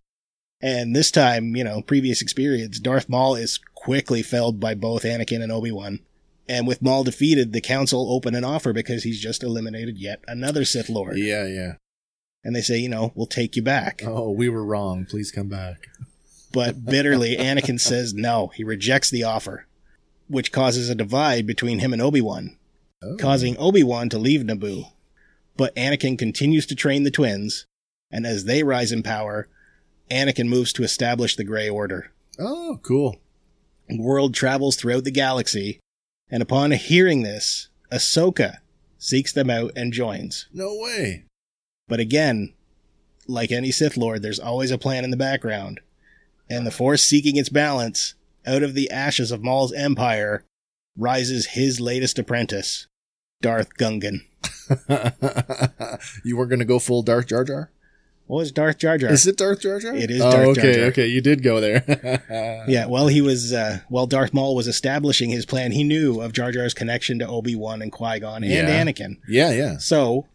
[0.61, 5.43] And this time, you know, previous experience, Darth Maul is quickly felled by both Anakin
[5.43, 5.99] and Obi-Wan.
[6.49, 10.65] And with Maul defeated, the Council open an offer because he's just eliminated yet another
[10.65, 11.17] Sith Lord.
[11.17, 11.73] Yeah, yeah.
[12.45, 14.03] And they say, you know, we'll take you back.
[14.05, 15.05] Oh, we were wrong.
[15.05, 15.87] Please come back.
[16.53, 18.47] But bitterly, Anakin says no.
[18.55, 19.65] He rejects the offer,
[20.29, 22.55] which causes a divide between him and Obi-Wan,
[23.03, 23.17] Oh.
[23.17, 24.91] causing Obi-Wan to leave Naboo.
[25.57, 27.65] But Anakin continues to train the twins,
[28.11, 29.47] and as they rise in power,
[30.11, 32.11] Anakin moves to establish the Grey Order.
[32.39, 33.17] Oh, cool.
[33.89, 35.79] World travels throughout the galaxy,
[36.29, 38.57] and upon hearing this, Ahsoka
[38.99, 40.45] seeks them out and joins.
[40.53, 41.25] No way.
[41.87, 42.53] But again,
[43.27, 45.79] like any Sith Lord, there's always a plan in the background.
[46.49, 48.13] And the Force seeking its balance,
[48.45, 50.43] out of the ashes of Maul's empire,
[50.97, 52.87] rises his latest apprentice,
[53.41, 54.21] Darth Gungan.
[56.23, 57.71] you weren't going to go full Darth Jar Jar?
[58.27, 59.11] What was Darth Jar Jar?
[59.11, 59.95] Is it Darth Jar Jar?
[59.95, 60.85] It is Oh, Darth Jar okay, Jar.
[60.85, 61.07] okay.
[61.07, 62.63] You did go there.
[62.67, 66.33] Yeah, while he was, uh, while Darth Maul was establishing his plan, he knew of
[66.33, 68.83] Jar Jar's connection to Obi Wan and Qui Gon and Yeah.
[68.83, 69.17] Anakin.
[69.27, 70.25] Yeah, yeah, So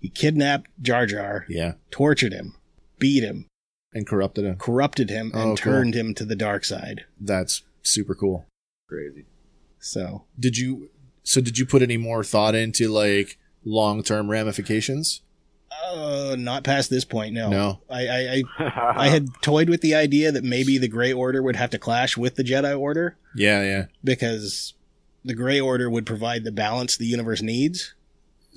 [0.00, 1.72] he kidnapped Jar Jar, yeah.
[1.90, 2.54] tortured him,
[2.98, 3.46] beat him,
[3.92, 4.56] And corrupted him.
[4.56, 5.56] corrupted him, and Oh, cool.
[5.56, 7.04] turned him to the dark side.
[7.20, 8.46] That's super cool.
[8.88, 9.26] Crazy.
[9.80, 10.90] So Did you?
[11.22, 15.20] So did you put any more thought into like long term ramifications?
[15.90, 17.50] Uh, not past this point, no.
[17.50, 17.80] No.
[17.90, 21.56] I, I, I, I had toyed with the idea that maybe the Grey Order would
[21.56, 23.84] have to clash with the Jedi Order Yeah, yeah.
[24.02, 24.72] because
[25.24, 27.94] the Grey Order would provide the balance the universe needs.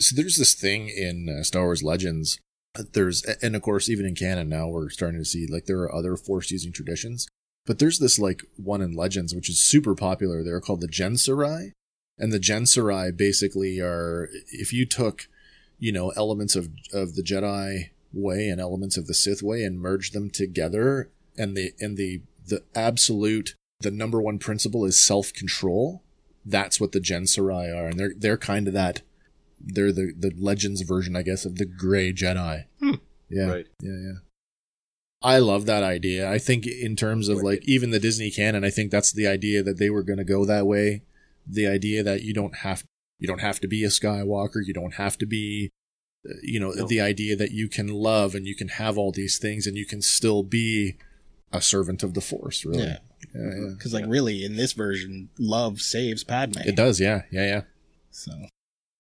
[0.02, 2.40] So there's this thing in uh, Star Wars Legends.
[2.78, 5.82] uh, There's and of course even in canon now we're starting to see like there
[5.82, 7.28] are other force using traditions,
[7.66, 10.44] but there's this like one in Legends which is super popular.
[10.44, 11.72] They're called the Jensaarai,
[12.18, 15.28] and the Jensaarai basically are if you took
[15.78, 19.80] you know elements of of the Jedi way and elements of the Sith way and
[19.80, 25.32] merged them together, and the and the the absolute the number one principle is self
[25.32, 26.02] control.
[26.44, 29.02] That's what the Jensaarai are, and they're they're kind of that
[29.65, 32.65] they're the the legends version, I guess, of the gray Jedi.
[32.80, 32.95] Hmm.
[33.30, 33.67] Yeah, Right.
[33.82, 34.13] yeah, yeah.
[35.24, 36.30] I love that idea.
[36.30, 39.62] I think in terms of like even the Disney canon, I think that's the idea
[39.63, 41.04] that they were going to go that way.
[41.47, 42.84] The idea that you don't have
[43.19, 45.69] you don't have to be a Skywalker, you don't have to be,
[46.28, 46.88] uh, you know, No.
[46.88, 49.86] the idea that you can love and you can have all these things and you
[49.86, 50.97] can still be
[51.54, 52.65] a servant of the Force.
[52.65, 52.97] Really, Yeah.
[53.36, 53.67] yeah, yeah.
[53.78, 56.62] Because, like, really, in this version, love saves Padme.
[56.65, 57.00] It does.
[57.00, 57.62] Yeah, yeah, yeah.
[58.10, 58.32] So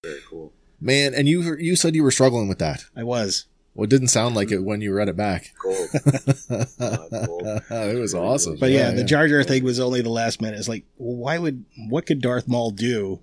[0.03, 0.53] Very cool.
[0.79, 2.85] Man, and you you said you were struggling with that.
[2.95, 3.45] I was.
[3.73, 5.53] Well, it didn't sound like it when you read it back.
[5.61, 5.89] Gold.
[5.93, 8.57] it was awesome.
[8.59, 10.59] But yeah, the Jar Jar thing was only the last minute.
[10.59, 13.21] It's like, well, why would, what could Darth Maul do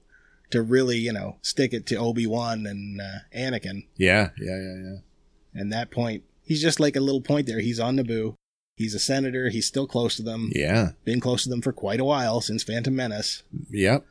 [0.50, 3.86] to really, you know, stick it to Obi Wan and uh, Anakin?
[3.96, 5.60] yeah, yeah, yeah, yeah.
[5.60, 7.60] And that point, he's just like a little point there.
[7.60, 8.34] He's on Naboo.
[8.76, 9.50] He's a senator.
[9.50, 10.50] He's still close to them.
[10.54, 13.42] Yeah, Been close to them for quite a while since Phantom Menace.
[13.70, 14.06] yep.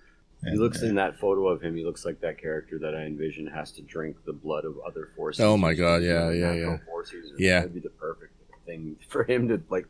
[0.47, 1.75] He And, looks uh, in that photo of him.
[1.75, 5.09] He looks like that character that I envision has to drink the blood of other
[5.15, 5.41] forces.
[5.43, 6.77] Oh my God, yeah, you yeah, yeah.
[6.85, 7.31] Forces.
[7.37, 7.59] Yeah.
[7.59, 8.33] that'd be the perfect
[8.65, 9.85] thing for him to like.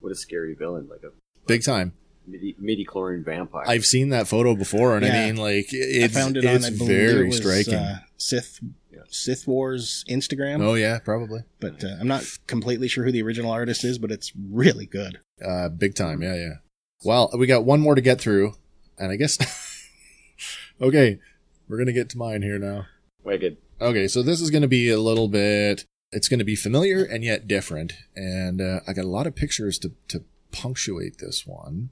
[0.00, 0.88] What a scary villain!
[0.90, 1.12] Like a
[1.46, 1.92] Big time.
[2.26, 3.64] midi midi chlorian vampire.
[3.66, 6.74] I've seen that photo before, and I mean, like, I it's, found it it's on,
[6.74, 7.74] I believe very it was, striking.
[7.74, 8.60] Uh, Sith,
[8.92, 9.00] Yeah.
[9.08, 10.60] Sith Wars Instagram.
[10.62, 11.40] oh yeah, probably.
[11.60, 15.20] But uh, I'm not completely sure who the original artist is, but it's really good.
[15.44, 16.22] Uh, big time.
[16.22, 16.52] Yeah, yeah.
[17.04, 18.54] Well, we got one more to get through,
[18.98, 19.38] and I guess.
[20.80, 21.18] okay,
[21.68, 22.86] we're gonna get to mine here now.
[23.24, 23.56] Wicked.
[23.80, 25.84] Okay, so this is going to be a little bit.
[26.12, 29.34] It's going to be familiar and yet different, and uh, I got a lot of
[29.34, 31.90] pictures to to punctuate this one.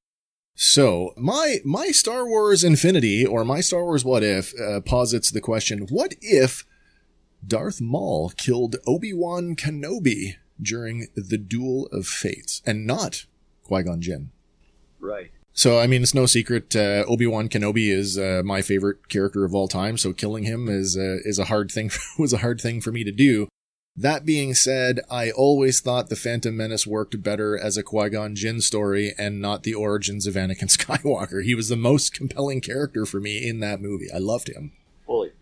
[0.55, 5.41] So my my Star Wars Infinity or my Star Wars What If uh, posits the
[5.41, 6.65] question: What if
[7.45, 13.27] Darth Maul killed Obi Wan Kenobi during the Duel of Fates, and not
[13.65, 14.31] Qui Gon Jinn?
[15.01, 15.33] Right.
[15.55, 16.75] So I mean, it's no secret.
[16.75, 19.97] Uh, Obi Wan Kenobi is uh, my favorite character of all time.
[19.99, 21.91] So killing him is uh, is a hard thing.
[22.19, 23.49] was a hard thing for me to do.
[23.95, 28.35] That being said, I always thought the Phantom Menace worked better as a Qui Gon
[28.35, 31.45] Jinn story and not the origins of Anakin Skywalker.
[31.45, 34.09] He was the most compelling character for me in that movie.
[34.13, 34.73] I loved him.
[35.05, 35.33] Fully.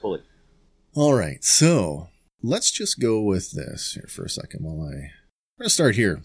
[0.00, 0.22] Fully.
[0.94, 2.08] All right, so
[2.42, 5.12] let's just go with this here for a second while I.
[5.58, 6.22] We're gonna start here.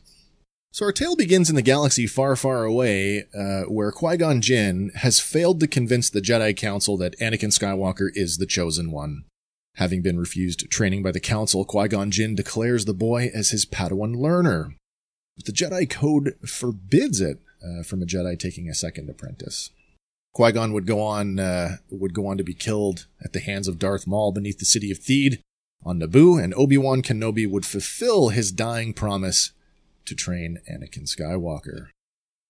[0.72, 4.92] So our tale begins in the galaxy far, far away, uh, where Qui Gon Jinn
[4.96, 9.24] has failed to convince the Jedi Council that Anakin Skywalker is the chosen one.
[9.76, 13.66] Having been refused training by the Council, Qui Gon Jinn declares the boy as his
[13.66, 14.76] Padawan learner.
[15.36, 19.72] But the Jedi Code forbids it uh, from a Jedi taking a second apprentice.
[20.34, 23.68] Qui Gon would go on uh, would go on to be killed at the hands
[23.68, 25.40] of Darth Maul beneath the city of Theed
[25.84, 29.52] on Naboo, and Obi Wan Kenobi would fulfill his dying promise
[30.08, 31.90] to train Anakin Skywalker.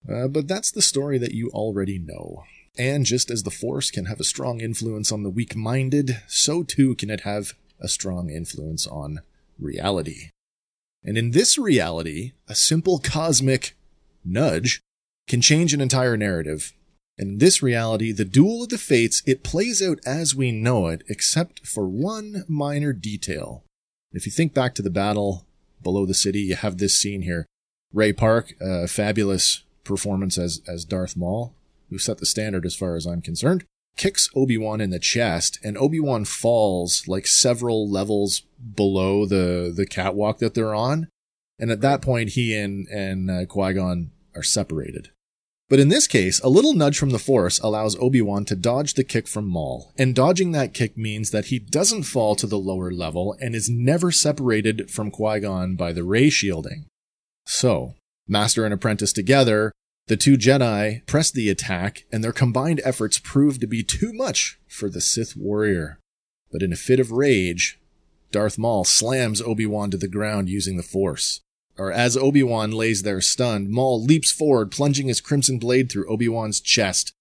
[0.10, 2.44] Uh, but that's the story that you already know.
[2.78, 6.64] And just as the Force can have a strong influence on the weak minded, so
[6.64, 9.20] too can it have a strong influence on
[9.60, 10.30] reality.
[11.04, 13.76] And in this reality, a simple cosmic
[14.24, 14.82] nudge
[15.28, 16.74] can change an entire narrative.
[17.18, 20.88] And in this reality, the duel of the fates, it plays out as we know
[20.88, 23.64] it, except for one minor detail.
[24.12, 25.47] If you think back to the battle
[25.82, 27.46] below the city, you have this scene here.
[27.94, 31.54] Ray Park, a fabulous performance as, as Darth Maul,
[31.90, 33.64] who set the standard as far as I'm concerned,
[33.96, 38.42] kicks Obi-Wan in the chest, and Obi-Wan falls like several levels
[38.76, 41.08] below the, the catwalk that they're on.
[41.60, 45.10] And at that point, he and, and uh, Qui-Gon are separated.
[45.70, 49.04] But in this case, a little nudge from the Force allows Obi-Wan to dodge the
[49.04, 52.90] kick from Maul, and dodging that kick means that he doesn't fall to the lower
[52.90, 56.86] level and is never separated from Qui-Gon by the ray shielding.
[57.46, 57.96] So,
[58.30, 59.74] Master and Apprentice together,
[60.08, 64.58] the two Jedi press the attack, and their combined efforts prove to be too much
[64.70, 66.00] for the Sith warrior.
[66.50, 67.78] But in a fit of rage,
[68.32, 71.42] Darth Maul slams Obi-Wan to the ground using the Force
[71.78, 76.60] or as Obi-Wan lays there stunned, Maul leaps forward, plunging his crimson blade through Obi-Wan's
[76.60, 77.14] chest,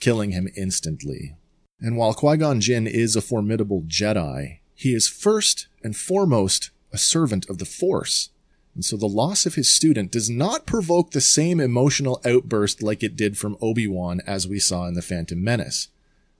[0.00, 1.36] killing him instantly.
[1.80, 7.48] And while Qui-Gon Jinn is a formidable Jedi, he is first and foremost a servant
[7.48, 8.30] of the Force.
[8.74, 13.02] And so the loss of his student does not provoke the same emotional outburst like
[13.02, 15.88] it did from Obi-Wan as we saw in The Phantom Menace.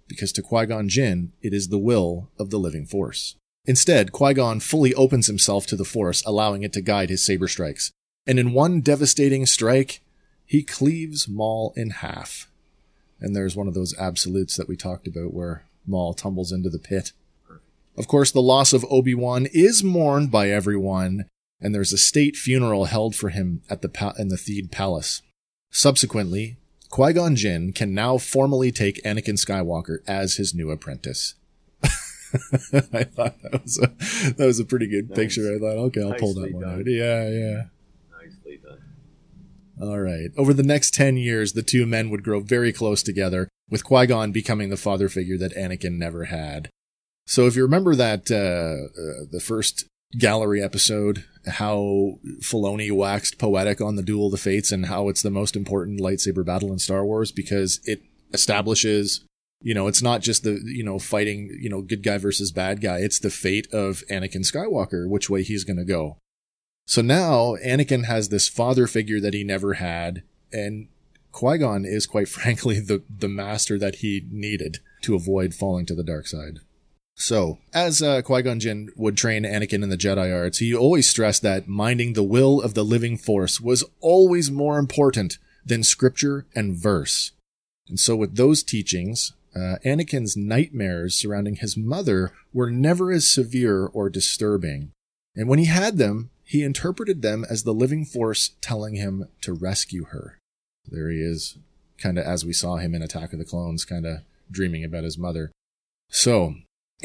[0.06, 3.36] Because to Qui-Gon Jinn, it is the will of the living Force.
[3.68, 7.92] Instead, Qui-Gon fully opens himself to the Force, allowing it to guide his saber strikes.
[8.26, 10.00] And in one devastating strike,
[10.46, 12.50] he cleaves Maul in half.
[13.20, 16.78] And there's one of those absolutes that we talked about where Maul tumbles into the
[16.78, 17.12] pit.
[17.94, 21.26] Of course, the loss of Obi-Wan is mourned by everyone,
[21.60, 25.20] and there's a state funeral held for him at the pa- in the Theed Palace.
[25.70, 26.56] Subsequently,
[26.88, 31.34] Qui-Gon Jinn can now formally take Anakin Skywalker as his new apprentice.
[32.92, 33.86] I thought that was a
[34.34, 35.16] that was a pretty good Nice.
[35.18, 35.54] picture.
[35.54, 36.80] I thought, okay, I'll pull that one done.
[36.80, 36.86] out.
[36.86, 37.62] Yeah, yeah.
[38.22, 38.78] Nicely done.
[39.80, 40.30] All right.
[40.36, 44.32] Over the next 10 years, the two men would grow very close together, with Qui-Gon
[44.32, 46.68] becoming the father figure that Anakin never had.
[47.26, 48.34] So if you remember that, uh,
[49.00, 49.86] uh, the first
[50.18, 55.22] gallery episode, how Filoni waxed poetic on the Duel of the Fates and how it's
[55.22, 58.02] the most important lightsaber battle in Star Wars because it
[58.34, 59.24] establishes,
[59.60, 62.80] you know, it's not just the, you know, fighting, you know, good guy versus bad
[62.80, 62.98] guy.
[62.98, 66.16] It's the fate of Anakin Skywalker, which way he's going to go.
[66.86, 70.88] So now Anakin has this father figure that he never had, and
[71.32, 75.94] Qui Gon is quite frankly the the master that he needed to avoid falling to
[75.94, 76.60] the dark side.
[77.20, 81.10] So, as uh, Qui Gon Jinn would train Anakin in the Jedi arts, he always
[81.10, 86.46] stressed that minding the will of the living Force was always more important than scripture
[86.54, 87.32] and verse.
[87.88, 93.86] And so, with those teachings, uh, Anakin's nightmares surrounding his mother were never as severe
[93.86, 94.92] or disturbing.
[95.34, 99.52] And when he had them, he interpreted them as the living force telling him to
[99.52, 100.38] rescue her.
[100.86, 101.58] There he is,
[101.98, 104.20] kind of as we saw him in Attack of the Clones, kind of
[104.50, 105.52] dreaming about his mother.
[106.10, 106.54] So,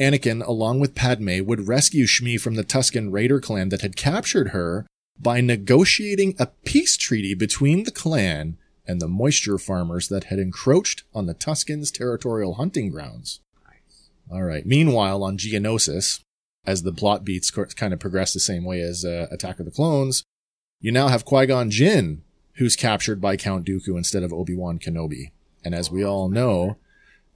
[0.00, 4.48] Anakin, along with Padme, would rescue Shmi from the Tusken Raider clan that had captured
[4.48, 4.86] her
[5.20, 8.56] by negotiating a peace treaty between the clan
[8.86, 13.40] and the moisture farmers that had encroached on the Tuskens' territorial hunting grounds.
[14.30, 14.64] All right.
[14.64, 16.20] Meanwhile, on Geonosis,
[16.66, 19.70] as the plot beats kind of progress the same way as uh, Attack of the
[19.70, 20.24] Clones,
[20.80, 22.22] you now have Qui-Gon Jinn,
[22.54, 25.32] who's captured by Count Dooku instead of Obi-Wan Kenobi.
[25.64, 26.76] And as we all know,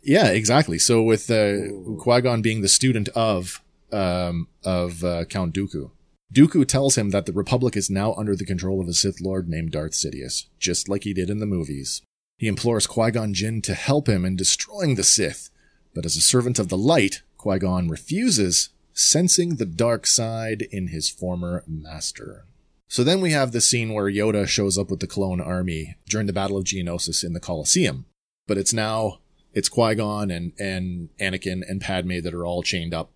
[0.02, 0.78] yeah, exactly.
[0.78, 1.68] So with uh,
[1.98, 5.90] Qui-Gon being the student of um, of uh, Count Dooku,
[6.34, 9.48] Dooku tells him that the Republic is now under the control of a Sith Lord
[9.48, 12.02] named Darth Sidious, just like he did in the movies.
[12.36, 15.50] He implores Qui-Gon Jinn to help him in destroying the Sith,
[15.94, 21.08] but as a servant of the light, Qui-Gon refuses, sensing the dark side in his
[21.08, 22.44] former master.
[22.88, 26.26] So then we have the scene where Yoda shows up with the clone army during
[26.26, 28.06] the Battle of Geonosis in the Colosseum.
[28.46, 29.18] But it's now,
[29.52, 33.10] it's Qui-Gon and, and Anakin and Padme that are all chained up.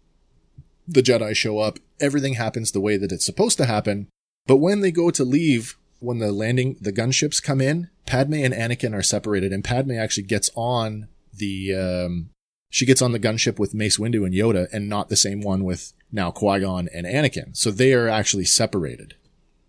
[0.87, 4.09] The Jedi show up, everything happens the way that it's supposed to happen,
[4.47, 8.53] but when they go to leave, when the landing, the gunships come in, Padme and
[8.53, 12.30] Anakin are separated, and Padme actually gets on the, um,
[12.70, 15.62] she gets on the gunship with Mace Windu and Yoda, and not the same one
[15.62, 17.57] with now Qui-Gon and Anakin.
[17.57, 19.14] So they are actually separated.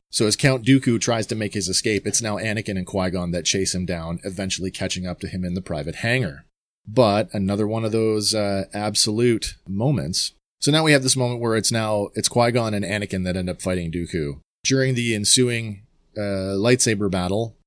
[0.10, 3.46] So as Count Dooku tries to make his escape, it's now Anakin and Qui-Gon that
[3.46, 6.46] chase him down, eventually catching up to him in the private hangar.
[6.88, 10.34] But another one of those uh, absolute moments.
[10.64, 13.50] So now we have this moment where it's now it's Qui-Gon and Anakin that end
[13.50, 14.40] up fighting Dooku.
[14.64, 15.86] During the ensuing
[16.16, 17.58] uh, lightsaber battle,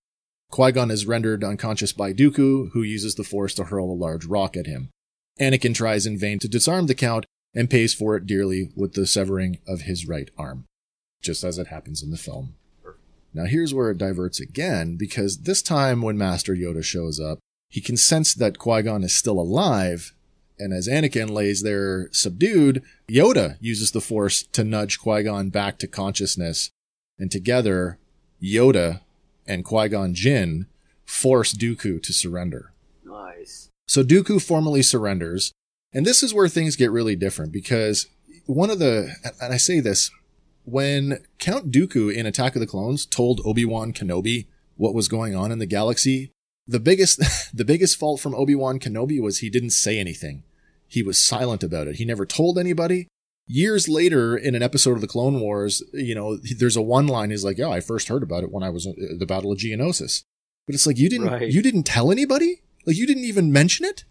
[0.51, 4.57] Qui-Gon is rendered unconscious by Dooku, who uses the Force to hurl a large rock
[4.57, 4.89] at him.
[5.39, 9.07] Anakin tries in vain to disarm the Count and pays for it dearly with the
[9.07, 10.65] severing of his right arm,
[11.21, 12.55] just as it happens in the film.
[13.35, 17.83] Now here's where it diverts again, because this time when Master Yoda shows up, he
[17.83, 20.15] can sense that Qui-Gon is still alive,
[20.59, 25.87] and as Anakin lays there subdued, Yoda uses the Force to nudge Qui-Gon back to
[25.87, 26.71] consciousness,
[27.19, 27.99] and together,
[28.43, 29.01] Yoda
[29.47, 30.67] and Qui-Gon Jinn
[31.05, 32.73] force Dooku to surrender.
[33.05, 33.71] Nice.
[33.87, 35.53] So Dooku formally surrenders,
[35.93, 38.07] and this is where things get really different because
[38.47, 40.11] one of the, and I say this,
[40.65, 44.47] when Count Dooku in Attack of the Clones told Obi-Wan Kenobi
[44.77, 46.33] what was going on in the galaxy,
[46.67, 47.21] the biggest
[47.55, 50.43] the biggest fault from Obi-Wan Kenobi was he didn't say anything.
[50.89, 51.97] He was silent about it.
[51.97, 53.09] He never told anybody.
[53.49, 57.31] Years later, in an episode of the Clone Wars, you know, there's a one line.
[57.31, 59.59] He's like, "Yeah, I first heard about it when I was at the Battle of
[59.59, 60.23] Geonosis."
[60.67, 61.51] But it's like you didn't Right.
[61.51, 62.63] you didn't tell anybody.
[62.85, 64.05] Like you didn't even mention it.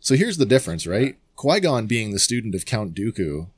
[0.00, 1.16] So here's the difference, right?
[1.36, 3.48] Qui Gon being the student of Count Dooku,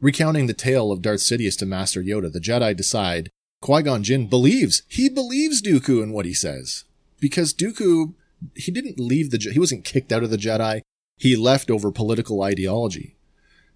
[0.00, 3.30] recounting the tale of Darth Sidious to Master Yoda, the Jedi decide
[3.60, 6.84] Qui Gon Jinn believes he believes Dooku in what he says
[7.22, 8.14] because Dooku
[8.56, 10.82] he didn't leave the he wasn't kicked out of the Jedi.
[11.16, 13.16] He left over political ideology.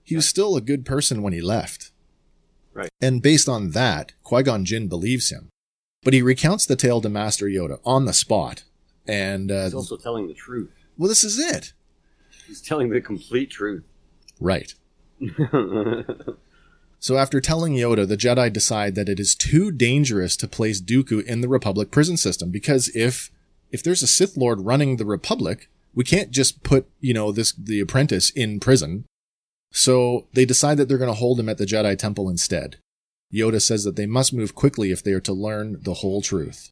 [0.02, 1.92] He was still a good person when he left.
[2.74, 2.90] Right.
[3.00, 5.48] And based on that, Qui Gon Jinn believes him.
[6.02, 8.64] But he recounts the tale to Master Yoda on the spot.
[9.08, 10.70] And, uh, He's also telling the truth.
[10.98, 11.72] well, this is it.
[12.46, 13.84] He's telling the complete truth.
[14.40, 14.74] Right.
[16.98, 21.22] So after telling Yoda, the Jedi decide that it is too dangerous to place Dooku
[21.24, 23.30] in the Republic prison system because if
[23.70, 27.52] if there's a Sith Lord running the Republic, we can't just put, you know, this
[27.52, 29.04] the apprentice in prison.
[29.72, 32.76] So they decide that they're going to hold him at the Jedi Temple instead.
[33.32, 36.70] Yoda says that they must move quickly if they are to learn the whole truth.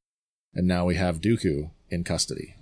[0.55, 2.57] And now we have Dooku in custody.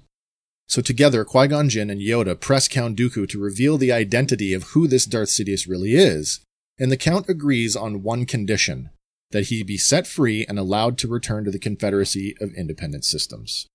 [0.67, 4.89] So together, Qui-Gon Jinn and Yoda press Count Dooku to reveal the identity of who
[4.89, 6.41] this Darth Sidious really is,
[6.79, 8.89] and the Count agrees on one condition,
[9.33, 13.67] that he be set free and allowed to return to the Confederacy of Independent Systems.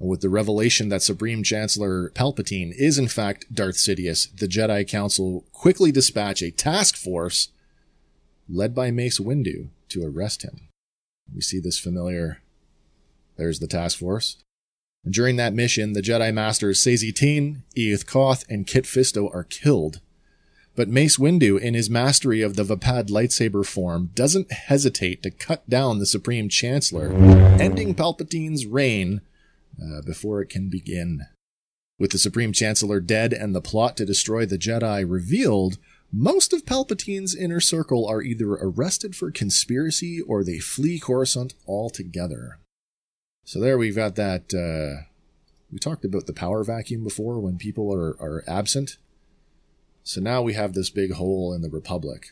[0.00, 5.44] With the revelation that Supreme Chancellor Palpatine is in fact Darth Sidious, the Jedi Council
[5.52, 7.50] quickly dispatch a task force
[8.48, 10.68] led by Mace Windu to arrest him.
[11.34, 12.40] We see this familiar.
[13.36, 14.38] There's the task force.
[15.04, 19.44] And during that mission, the Jedi Masters Saesee Tiin, Eeth Koth, and Kit Fisto are
[19.44, 20.00] killed.
[20.74, 25.68] But Mace Windu, in his mastery of the Vaapad lightsaber form, doesn't hesitate to cut
[25.68, 27.12] down the Supreme Chancellor,
[27.60, 29.20] ending Palpatine's reign
[29.78, 31.26] uh, before it can begin.
[31.98, 35.76] With the Supreme Chancellor dead and the plot to destroy the Jedi revealed,
[36.12, 42.58] most of Palpatine's inner circle are either arrested for conspiracy or they flee Coruscant altogether.
[43.44, 44.52] So there we've got that.
[44.54, 45.06] Uh,
[45.70, 48.96] we talked about the power vacuum before when people are, are absent.
[50.02, 52.30] So now we have this big hole in the Republic.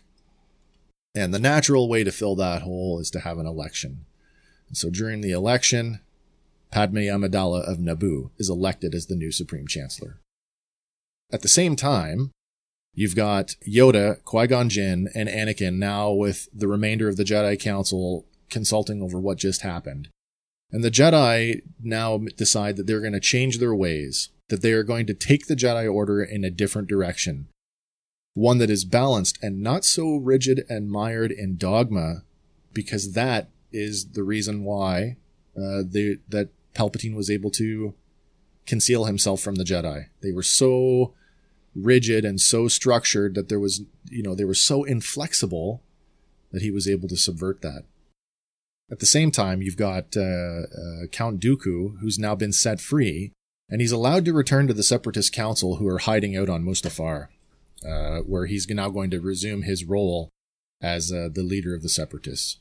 [1.14, 4.06] And the natural way to fill that hole is to have an election.
[4.68, 6.00] And so during the election,
[6.70, 10.20] Padme Amidala of Naboo is elected as the new Supreme Chancellor.
[11.32, 12.30] At the same time,
[12.94, 18.26] you've got Yoda, Qui-Gon Jinn, and Anakin now with the remainder of the Jedi Council
[18.50, 20.08] consulting over what just happened.
[20.70, 24.82] And the Jedi now decide that they're going to change their ways, that they are
[24.82, 27.48] going to take the Jedi Order in a different direction.
[28.34, 32.22] One that is balanced and not so rigid and mired in dogma,
[32.72, 35.16] because that is the reason why
[35.56, 37.94] uh, they, that Palpatine was able to
[38.66, 40.06] conceal himself from the Jedi.
[40.22, 41.14] They were so
[41.74, 45.82] rigid and so structured that there was, you know, they were so inflexible
[46.52, 47.84] that he was able to subvert that.
[48.90, 53.32] At the same time, you've got uh, uh, Count Dooku, who's now been set free,
[53.68, 57.28] and he's allowed to return to the Separatist Council, who are hiding out on Mustafar,
[57.86, 60.30] uh, where he's now going to resume his role
[60.80, 62.58] as uh, the leader of the Separatists.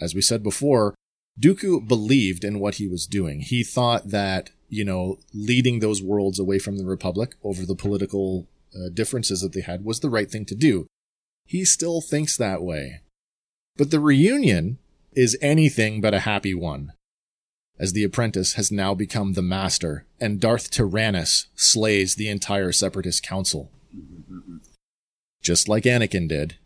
[0.00, 0.94] As we said before,
[1.38, 3.40] Dooku believed in what he was doing.
[3.40, 8.48] He thought that, you know, leading those worlds away from the Republic over the political
[8.74, 10.86] uh, differences that they had was the right thing to do.
[11.46, 13.00] He still thinks that way.
[13.76, 14.78] But the reunion
[15.12, 16.92] is anything but a happy one,
[17.78, 23.22] as the apprentice has now become the master, and Darth Tyrannus slays the entire Separatist
[23.22, 23.70] Council.
[25.42, 26.56] Just like Anakin did.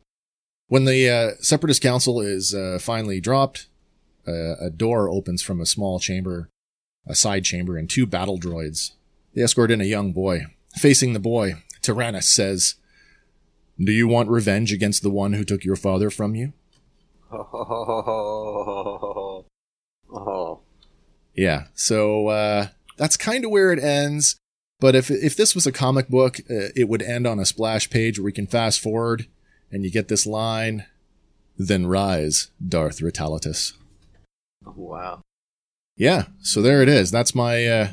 [0.68, 3.68] When the uh, Separatist Council is uh, finally dropped,
[4.26, 6.48] uh, a door opens from a small chamber,
[7.06, 8.92] a side chamber, and two battle droids.
[9.34, 10.42] They escort in a young boy.
[10.76, 12.76] Facing the boy, Tyrannus says,
[13.78, 16.52] Do you want revenge against the one who took your father from you?
[17.30, 19.44] Oh,
[20.12, 20.60] oh.
[21.34, 21.64] Yeah.
[21.74, 24.36] So uh, that's kind of where it ends.
[24.80, 27.88] But if if this was a comic book, uh, it would end on a splash
[27.88, 29.26] page where we can fast forward
[29.70, 30.86] and you get this line,
[31.56, 33.74] "Then rise, Darth Ritalitus."
[34.64, 35.22] Wow.
[35.96, 36.24] Yeah.
[36.40, 37.10] So there it is.
[37.10, 37.88] That's my uh,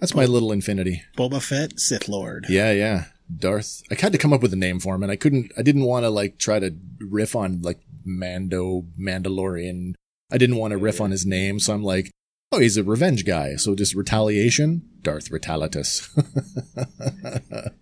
[0.00, 1.02] that's my little infinity.
[1.16, 2.46] Boba Fett, Sith Lord.
[2.48, 3.06] Yeah, yeah.
[3.34, 3.82] Darth.
[3.90, 5.52] I had to come up with a name for him, and I couldn't.
[5.56, 9.94] I didn't want to like try to riff on like Mando, Mandalorian.
[10.30, 12.10] I didn't want to riff on his name, so I'm like,
[12.52, 13.56] oh, he's a revenge guy.
[13.56, 16.08] So just retaliation, Darth Ritalitus.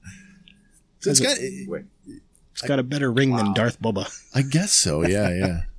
[1.00, 1.38] so it's got.
[1.68, 1.84] Wait.
[2.52, 4.10] It's got a better ring than Darth Boba.
[4.34, 5.06] I guess so.
[5.06, 5.60] Yeah, yeah.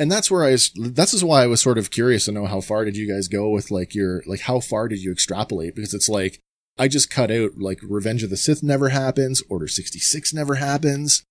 [0.00, 2.46] and that's where I was, that's is why I was sort of curious to know
[2.46, 5.76] how far did you guys go with like your, like how far did you extrapolate?
[5.76, 6.40] Because it's like,
[6.78, 11.22] I just cut out like Revenge of the Sith never happens, Order 66 never happens.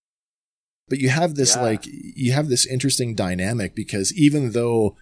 [0.87, 1.63] But you have this Yeah.
[1.63, 4.95] like, you have this interesting dynamic because even though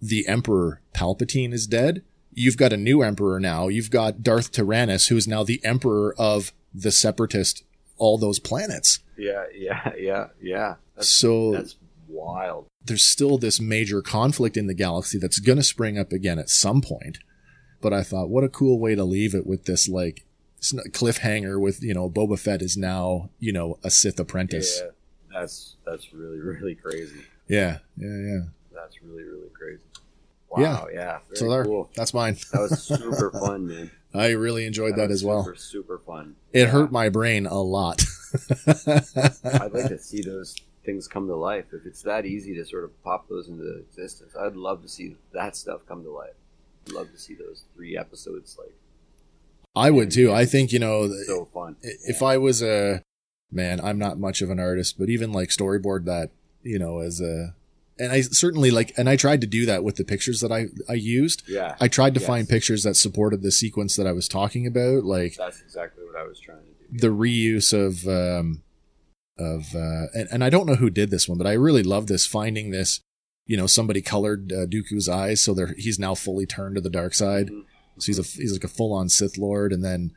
[0.00, 3.66] the Emperor Palpatine is dead, you've got a new Emperor now.
[3.66, 7.64] You've got Darth Tyrannus, who is now the Emperor of the Separatist,
[7.98, 9.00] all those planets.
[9.16, 10.74] Yeah, yeah, yeah, yeah.
[10.94, 11.76] That's, So that's
[12.08, 12.66] wild.
[12.86, 16.48] There's still this major conflict in the galaxy that's going to spring up again at
[16.48, 17.18] some point.
[17.80, 20.24] But I thought, what a cool way to leave it with this like
[20.62, 24.80] cliffhanger with, you know, Boba Fett is now, you know, a Sith apprentice.
[24.82, 24.90] Yeah,
[25.32, 27.20] that's that's really really crazy.
[27.48, 27.78] Yeah.
[27.96, 28.08] Yeah.
[28.18, 28.40] Yeah.
[28.74, 29.82] That's really really crazy.
[30.48, 31.18] Wow, yeah.
[31.28, 31.90] Very so there, cool.
[31.96, 32.38] that's mine.
[32.52, 33.90] That was super fun, man.
[34.14, 35.42] I really enjoyed that, was as well.
[35.44, 36.36] Super, super fun.
[36.52, 36.66] It Yeah.
[36.68, 38.02] hurt my brain a lot.
[38.66, 40.56] I'd like to see those
[40.86, 41.66] things come to life.
[41.72, 45.16] If it's that easy to sort of pop those into existence, I'd love to see
[45.34, 46.34] that stuff come to life.
[46.86, 48.72] I'd love to see those three episodes like
[49.74, 50.32] I would too.
[50.32, 51.76] I think, you know, so fun.
[51.82, 53.02] if I was a
[53.52, 56.30] man, I'm not much of an artist, but even like storyboard that,
[56.62, 57.54] you know, as a,
[57.98, 60.66] and I certainly like, and I tried to do that with the pictures that I,
[60.88, 61.42] I used.
[61.48, 62.26] Yeah, I tried to Yes.
[62.26, 66.16] find pictures that supported the sequence that I was talking about, like that's exactly what
[66.16, 66.98] I was trying to do.
[66.98, 68.62] the reuse of, um,
[69.38, 72.06] of, uh, and, and I don't know who did this one, but I really love
[72.06, 73.00] this finding this,
[73.46, 75.42] you know, somebody colored uh, Dooku's eyes.
[75.42, 77.48] So they're, he's now fully turned to the dark side.
[77.48, 77.64] Mhm.
[77.98, 79.72] So he's a, he's like a full on Sith Lord.
[79.72, 80.12] And then,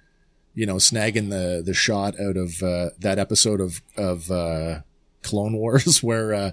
[0.54, 4.82] you know, snagging the, the shot out of, uh, that episode of, of, uh,
[5.22, 6.52] Clone Wars where, uh,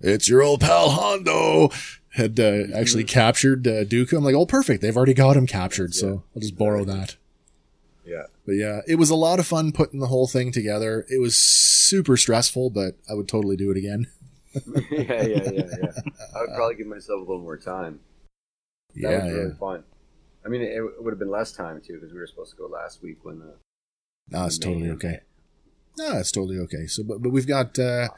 [0.00, 1.70] it's your old pal Hondo
[2.14, 4.16] had, uh, actually captured, uh, Dooku.
[4.16, 4.82] I'm like, oh, perfect.
[4.82, 5.94] They've already got him captured.
[5.94, 7.16] So I'll just borrow that.
[8.04, 11.04] Yeah, But yeah, it was a lot of fun putting the whole thing together.
[11.10, 14.06] It was super stressful, but I would totally do it again.
[14.90, 15.92] yeah, yeah, yeah, yeah.
[16.34, 18.00] I would probably give myself a little more time.
[18.96, 19.54] That Yeah, was really yeah.
[19.54, 19.84] fun.
[20.44, 22.56] I mean, it, it would have been less time too because we were supposed to
[22.56, 23.54] go last week when the
[24.30, 25.20] No, it's totally okay.
[25.98, 26.86] No, it's totally okay.
[26.86, 28.08] So, but, but we've got, uh,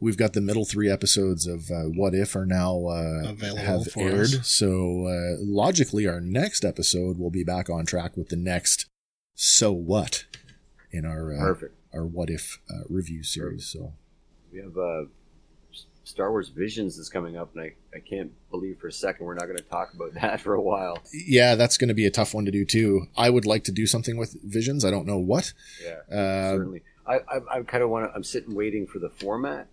[0.00, 3.86] we've got the middle three episodes of, uh, What If are now, uh, Available have
[3.92, 4.20] for aired.
[4.34, 4.48] us.
[4.48, 8.86] So, uh, logically, our next episode will be back on track with the next
[9.34, 10.24] So What
[10.90, 11.74] in our, uh, perfect.
[11.92, 13.66] our What If, uh, review series.
[13.66, 13.92] So,
[14.52, 15.04] We have uh,
[16.04, 19.34] Star Wars Visions is coming up, and I, I can't believe for a second we're
[19.34, 21.02] not going to talk about that for a while.
[21.12, 23.06] yeah, that's going to be a tough one to do too.
[23.16, 24.84] I would like to do something with Visions.
[24.84, 25.52] I don't know what.
[25.84, 26.82] Yeah, Uh, certainly.
[27.06, 28.14] I, I, I kind of want to.
[28.16, 29.68] I'm sitting waiting for the format.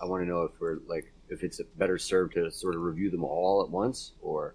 [0.00, 3.10] I want to know if we're like if it's better served to sort of review
[3.10, 4.54] them all at once, or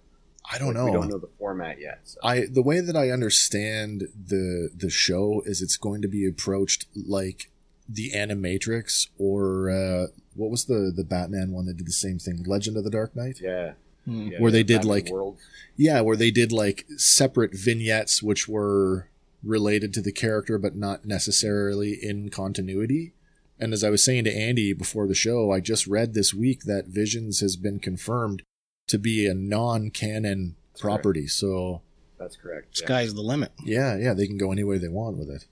[0.51, 0.85] I don't like, know.
[0.85, 1.99] We don't know the format yet.
[2.03, 2.19] So.
[2.23, 6.85] I the way that I understand the the show is it's going to be approached
[6.95, 7.49] like
[7.89, 12.43] the Animatrix or uh, what was the the Batman one that did the same thing,
[12.45, 13.39] Legend of the Dark Knight.
[13.41, 13.73] yeah,
[14.05, 14.27] Hmm.
[14.31, 15.41] yeah, Where they did, like- Worlds.
[15.75, 19.07] Yeah, where they did like separate vignettes which were
[19.43, 23.13] related to the character but not necessarily in continuity.
[23.61, 26.63] And as I was saying to Andy before the show, I just read this week
[26.63, 28.41] that Visions has been confirmed
[28.87, 31.27] to be a non-canon That's property.
[31.27, 31.83] So
[32.17, 32.79] That's correct.
[32.81, 32.87] yeah.
[32.87, 33.51] Sky's the limit.
[33.63, 35.45] yeah, yeah, they can go any way they want with it.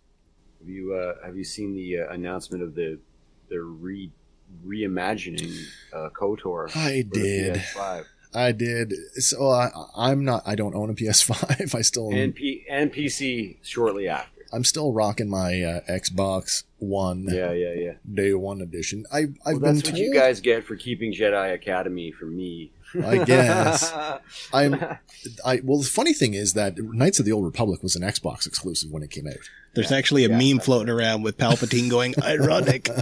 [0.60, 3.00] Have you uh, have you seen the uh, announcement of the
[3.48, 4.12] the re
[4.66, 5.56] reimagining
[5.94, 6.76] uh, Kotor?
[6.76, 7.62] I did.
[8.34, 8.94] I did.
[9.16, 10.44] So I, I'm not.
[10.46, 11.76] I don't own a PS5.
[11.76, 12.12] I still.
[12.12, 14.39] and P- and PC shortly after.
[14.52, 17.94] I'm still rocking my uh, Xbox One Yeah, yeah, yeah.
[18.12, 19.06] Day One edition.
[19.12, 19.94] I, I've Well, been that's told.
[19.94, 22.72] what you guys get for keeping Jedi Academy from me.
[23.06, 23.94] I guess.
[24.54, 24.74] I'm.
[25.46, 28.48] I well, the funny thing is that Knights of the Old Republic was an Xbox
[28.48, 29.36] exclusive when it came out.
[29.76, 29.98] There's Yeah.
[29.98, 32.90] actually a Yeah, meme floating around with Palpatine going ironic.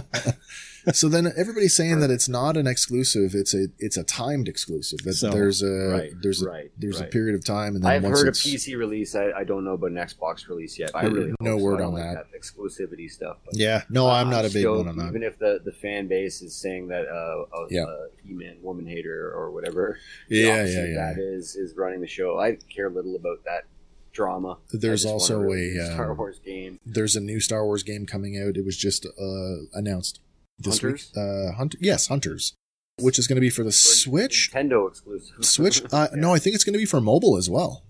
[0.92, 3.34] So then everybody's saying that it's not an exclusive.
[3.34, 5.00] It's a it's a timed exclusive.
[5.04, 7.90] That So- there's a Right, there's a right, there's a period of time, and then
[7.90, 9.14] I've once heard a PC release.
[9.14, 10.90] I, I don't know about an Xbox release yet.
[10.94, 11.64] I Uh, really no hope so.
[11.64, 13.38] word I don't on like that exclusivity stuff.
[13.44, 15.08] But Yeah, no, I'm not a big still- one on that.
[15.08, 17.84] Even if the, the fan base is saying that uh, a, Yeah.
[17.84, 20.94] a He-Man woman hater or whatever, the Yeah, yeah, yeah.
[20.94, 22.38] that is is running the show.
[22.38, 23.64] I care little about that
[24.12, 24.58] drama.
[24.72, 26.80] There's also want a, Star um, Wars game.
[26.84, 28.56] There's a new Star Wars game coming out.
[28.56, 30.20] It was just uh, announced
[30.58, 31.12] this Hunters?
[31.14, 31.22] week.
[31.24, 32.54] Uh, Hunter, yes, Hunters,
[33.00, 34.50] which is going to be for the Switch.
[34.54, 35.44] Nintendo exclusive.
[35.44, 35.82] Switch.
[35.92, 36.20] Uh, Yeah.
[36.20, 37.84] No, I think it's going to be for mobile as well.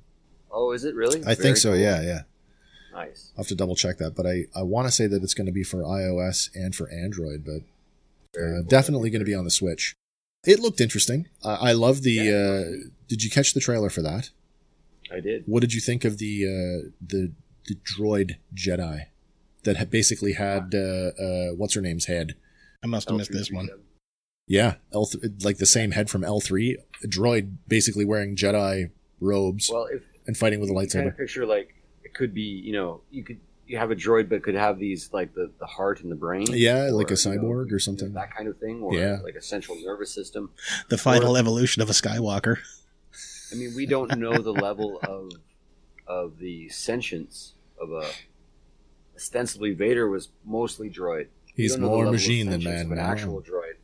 [0.50, 1.20] Oh, is it really?
[1.20, 1.70] I Very think so.
[1.72, 1.78] cool.
[1.78, 2.20] Yeah, yeah.
[2.92, 3.32] Nice.
[3.36, 5.46] I'll have to double check that, but I, I want to say that it's going
[5.46, 7.62] to be for iOS and for Android, but
[8.38, 8.62] uh, cool.
[8.64, 9.94] definitely going to be on the Switch.
[10.46, 11.28] It looked interesting.
[11.44, 12.12] I I love the.
[12.12, 12.32] Yeah.
[12.34, 14.30] Uh, did you catch the trailer for that?
[15.12, 15.44] I did.
[15.46, 17.32] What did you think of the uh, the
[17.66, 19.06] the droid Jedi
[19.64, 22.34] that had basically had uh, uh, what's her name's head?
[22.82, 23.68] I must have missed this one.
[24.46, 28.90] Yeah, L th- like the same head from L three, a droid basically wearing Jedi
[29.20, 31.08] robes Well, if and fighting with a you kind lightsaber.
[31.08, 34.42] of picture like it could be, you know, you could you have a droid, but
[34.42, 36.46] could have these like the, the heart and the brain.
[36.50, 38.14] Yeah, like a you know, cyborg or something.
[38.14, 39.18] that kind of thing, or Yeah.
[39.22, 40.50] like a central nervous system.
[40.88, 42.56] The final evolution of a Skywalker.
[43.52, 45.32] I mean, we don't know the level of
[46.06, 48.08] of the sentience of a
[49.14, 51.26] ostensibly Vader was mostly droid.
[51.58, 52.86] We He's don't know the more machine than man.
[52.86, 53.04] of an man.
[53.10, 53.74] actual droid,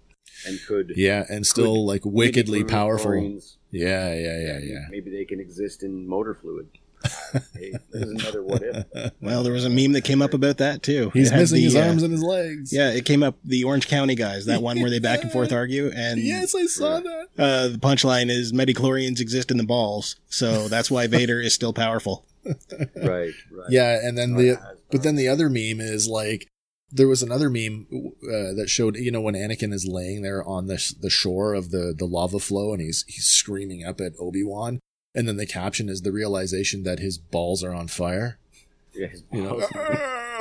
[0.47, 3.11] and could Yeah, and still like wickedly powerful.
[3.11, 4.79] Marines, Yeah, yeah, yeah, yeah.
[4.91, 6.69] Maybe they can exist in motor fluid.
[7.55, 9.13] hey, there's another what if.
[9.21, 11.11] Well, there was a meme that came up about that too.
[11.13, 12.73] He's missing the, his uh, arms and his legs.
[12.73, 15.53] Yeah, it came up the Orange County guys, that one where they back and forth
[15.63, 17.27] argue, and Yes, I saw that.
[17.37, 21.75] uh, the punchline is midi-chlorians exist in the balls, so that's why Vader is still
[21.75, 22.25] powerful.
[22.47, 22.55] Right,
[22.97, 23.35] right.
[23.69, 24.59] Yeah, and then Oh, the
[24.91, 26.49] but then the other meme is like
[26.95, 30.67] there was another meme uh, that showed you know when Anakin is laying there on
[30.69, 34.45] the the shore of the the lava flow and he's he's screaming up at Obi
[34.45, 34.79] Wan,
[35.15, 38.39] and then the caption is the realization that his balls are on fire.
[38.95, 39.59] Yeah, his You know?
[39.59, 39.71] balls-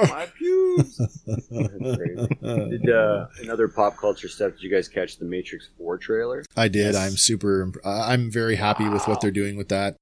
[0.09, 0.97] my pubes.
[1.27, 1.47] That's
[1.97, 2.27] crazy.
[2.41, 4.53] Did uh, another pop culture stuff?
[4.53, 6.43] Did you guys catch the Matrix Four trailer?
[6.57, 6.93] I did.
[6.93, 6.95] Yes.
[6.95, 7.61] I'm super.
[7.61, 9.95] imp- uh, I'm very happy with what they're doing with that.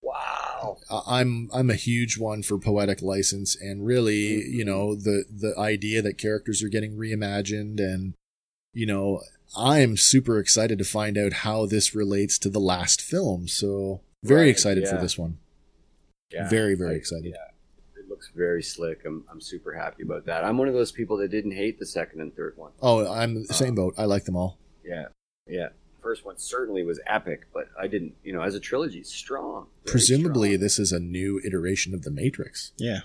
[0.00, 0.51] Wow.
[0.90, 4.52] I- I'm I'm a huge one for poetic license, and really, mm-hmm.
[4.52, 8.14] you know, the the idea that characters are getting reimagined, and
[8.72, 9.20] you know,
[9.56, 13.48] I'm super excited to find out how this relates to the last film.
[13.48, 15.38] So very Right, excited for this one.
[16.32, 16.48] Yeah.
[16.48, 17.32] Very very I- excited.
[17.34, 18.00] Yeah.
[18.00, 19.02] It looks very slick.
[19.04, 20.44] I'm I'm super happy about that.
[20.44, 22.72] I'm one of those people that didn't hate the second and third one.
[22.80, 23.94] Oh, I'm the uh, same boat.
[23.98, 24.58] I like them all.
[24.84, 25.06] Yeah.
[25.46, 25.68] Yeah.
[26.02, 29.66] First one certainly was epic, but I didn't, you know, as a trilogy, strong.
[29.86, 30.60] Presumably, strong.
[30.60, 32.72] this is a new iteration of the Matrix.
[32.76, 33.00] Yeah,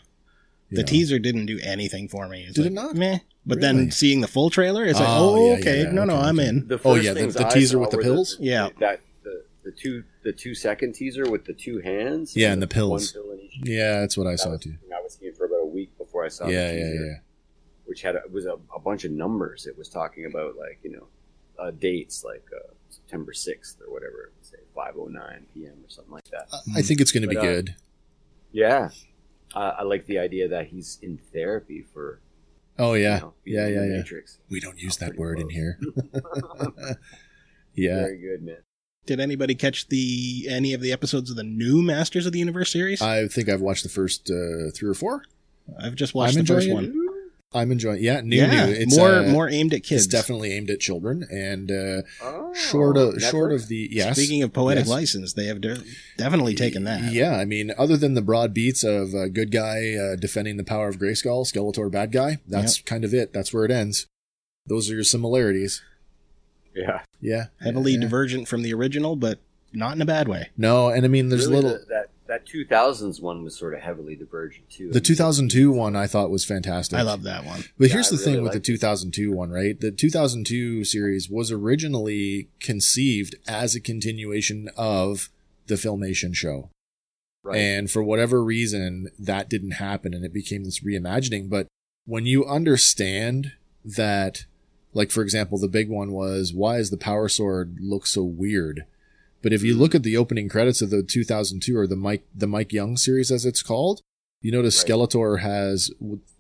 [0.70, 0.88] you the know.
[0.88, 2.44] teaser didn't do anything for me.
[2.46, 2.96] It's Did like, it not?
[2.96, 3.20] Meh.
[3.46, 3.62] But Really?
[3.80, 6.28] then seeing the full trailer, it's like, Oh, oh, yeah, okay, yeah, no, no, okay,
[6.28, 6.48] I'm okay.
[6.50, 6.68] in.
[6.68, 8.36] The Oh, yeah, the- the teaser with the were pills?
[8.42, 8.70] Yeah.
[8.80, 12.36] That the, the two the two second teaser with the two hands.
[12.36, 13.14] Yeah, and the pills.
[13.14, 13.24] Pill.
[13.64, 14.74] Yeah, that's what I That saw was too.
[14.94, 16.48] I was seeing for about a week before I saw.
[16.48, 17.14] Yeah, the yeah, teaser, yeah.
[17.86, 19.66] Which had a, it was a, a bunch of numbers.
[19.66, 21.08] It was talking about like you know
[21.60, 24.32] uh, dates like uh, September sixth or whatever.
[24.42, 25.74] Say five oh nine p.m.
[25.84, 26.48] or something like that.
[26.76, 27.76] I think it's going to be uh, good.
[28.52, 28.90] Yeah,
[29.56, 32.22] uh, I like the idea that he's in therapy for.
[32.80, 33.98] Oh yeah, you know, yeah, yeah, the yeah.
[33.98, 34.40] Matrix.
[34.50, 35.80] We don't use that pretty word in here.
[37.74, 37.96] yeah.
[38.02, 38.58] Very good, man.
[39.08, 42.72] Did anybody catch the any of the episodes of the new Masters of the Universe
[42.72, 43.02] series?
[43.02, 45.24] I think I've watched the first uh, three or four.
[45.82, 46.86] I've just watched I'm the first one.
[46.86, 47.07] it.
[47.52, 47.62] One.
[47.62, 48.04] I'm enjoying.
[48.04, 48.72] Yeah, new, yeah, new.
[48.74, 50.06] It's more uh, more aimed at kids.
[50.06, 53.30] It's definitely aimed at children, and uh, Oh, short of Netflix?
[53.32, 54.16] short of the yes.
[54.18, 54.90] Speaking of poetic Yes.
[54.90, 55.82] license, they have de-
[56.18, 57.12] definitely taken that.
[57.12, 60.64] Yeah, I mean, other than the broad beats of a good guy uh, defending the
[60.64, 63.34] power of Grayskull, Skeletor bad guy, that's kind of it.
[63.34, 64.08] That's where it ends.
[64.66, 65.82] Those are your similarities.
[66.76, 67.02] yeah.
[67.22, 67.46] Yeah.
[67.62, 68.02] Heavily yeah.
[68.02, 69.40] divergent from the original, but
[69.74, 70.50] not in a bad way.
[70.58, 71.80] No, and I mean, there's Really, little.
[71.88, 71.97] the-
[72.38, 74.92] that that 2000s one was sort of heavily divergent too.
[74.92, 76.98] The 2002 one I thought was fantastic.
[76.98, 77.64] I love that one.
[77.78, 78.74] But Yeah, here's the really thing with the liked it.
[78.74, 79.80] 2002 one, right?
[79.80, 85.30] The 2002 series was originally conceived as a continuation of
[85.68, 86.70] the Filmation show.
[87.44, 87.58] right.
[87.58, 91.50] And for whatever reason, that didn't happen and it became this reimagining.
[91.50, 91.68] But
[92.06, 94.46] when you understand that,
[94.94, 98.86] like, for example, the big one was, why does the power sword look so weird?
[99.42, 102.48] But if you look at the opening credits of the 2002 or the Mike, the
[102.48, 104.02] Mike Young series as it's called,
[104.42, 104.92] you notice Right.
[104.92, 105.92] Skeletor has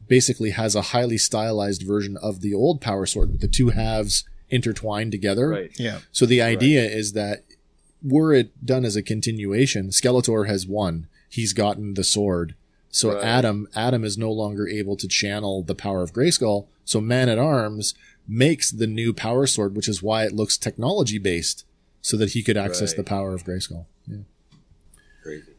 [0.07, 4.23] basically has a highly stylized version of the old power sword with the two halves
[4.49, 5.49] intertwined together.
[5.49, 5.71] right.
[5.77, 5.99] Yeah.
[6.11, 7.43] So the idea is that
[8.01, 11.07] were it done as a continuation, Skeletor has won.
[11.29, 12.55] He's gotten the sword.
[12.89, 13.23] So Right.
[13.23, 16.67] Adam, Adam is no longer able to channel the power of Grayskull.
[16.85, 17.93] So Man at Arms
[18.27, 21.65] makes the new power sword, which is why it looks technology based,
[22.07, 22.97] so that he could access Right.
[22.97, 23.85] the power of Grayskull.
[24.07, 24.17] Yeah.
[25.23, 25.51] Crazy.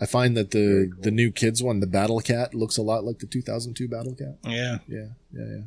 [0.00, 1.02] I find that the cool.
[1.02, 4.38] the new kids one, the Battle Cat, looks a lot like the 2002 Battle Cat.
[4.44, 4.78] Yeah.
[4.88, 5.60] Yeah, yeah, yeah.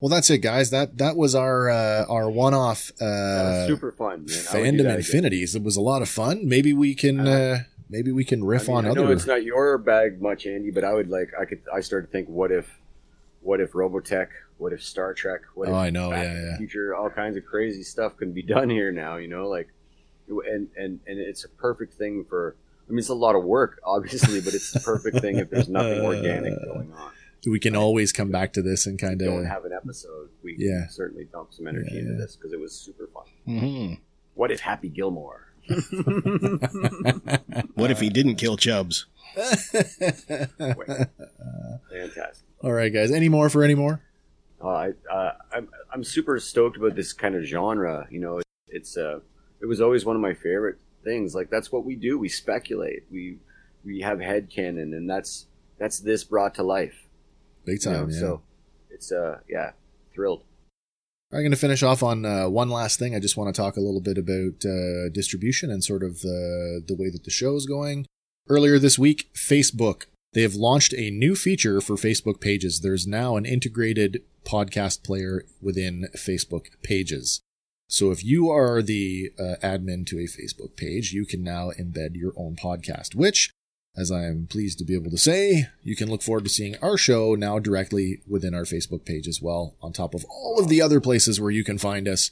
[0.00, 0.70] Well, that's it, guys.
[0.70, 4.36] That that was our uh, our one off uh, super fun, man.
[4.52, 4.96] I would fandom that again.
[4.98, 5.54] infinities.
[5.56, 6.46] It was a lot of fun.
[6.48, 7.58] Maybe we can Uh, uh,
[7.90, 9.12] maybe we can riff I mean, on I know other.
[9.14, 11.30] it's not your bag much, Andy, but I would like.
[11.40, 11.62] I could.
[11.74, 12.78] I started to think, what if,
[13.42, 14.28] what if Robotech?
[14.58, 15.40] What if Star Trek?
[15.54, 16.56] What Oh, if I know, Back yeah, yeah.
[16.58, 16.94] Future.
[16.94, 19.16] All kinds of crazy stuff can be done here now.
[19.16, 19.68] You know, like,
[20.28, 22.56] and and and it's a perfect thing for.
[22.86, 25.68] I mean, it's a lot of work, obviously, but it's the perfect thing if there's
[25.68, 27.12] nothing organic going on.
[27.46, 30.30] we can always come back to this and kind Don't of have an episode.
[30.42, 30.82] We Yeah.
[30.84, 32.18] can certainly dump some energy Yeah, into yeah.
[32.18, 33.24] this because it was super fun.
[33.44, 33.94] hmm
[34.34, 35.44] What if Happy Gilmore?
[37.74, 39.04] What if he didn't kill Chubs?
[41.90, 42.46] Fantastic.
[42.62, 43.10] All right, guys.
[43.10, 44.00] Any more for any more?
[44.62, 48.06] Uh, I, uh, I'm I'm super stoked about this kind of genre.
[48.10, 49.20] You know, it's uh,
[49.60, 51.34] it was always one of my favorite things.
[51.34, 52.18] Like that's what we do.
[52.18, 53.04] We speculate.
[53.10, 53.38] We
[53.84, 55.46] we have head canon, and that's
[55.78, 57.06] that's this brought to life.
[57.64, 58.00] Big you know?
[58.00, 58.18] time, yeah.
[58.18, 58.42] So
[58.90, 59.72] it's uh, yeah,
[60.12, 60.42] thrilled.
[61.30, 63.14] I'm going to finish off on uh, one last thing.
[63.14, 66.82] I just want to talk a little bit about uh, distribution and sort of the
[66.86, 68.06] the way that the show is going.
[68.48, 72.80] Earlier this week, Facebook they have launched a new feature for Facebook Pages.
[72.80, 77.40] There's now an integrated podcast player within Facebook Pages.
[77.88, 82.16] So if you are the uh, admin to a Facebook page, you can now embed
[82.16, 83.50] your own podcast, which,
[83.96, 86.76] as I am pleased to be able to say, you can look forward to seeing
[86.82, 90.68] our show now directly within our Facebook page as well, on top of all of
[90.68, 92.30] the other places where you can find us.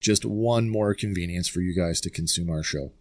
[0.00, 2.92] Just one more convenience for you guys to consume our show.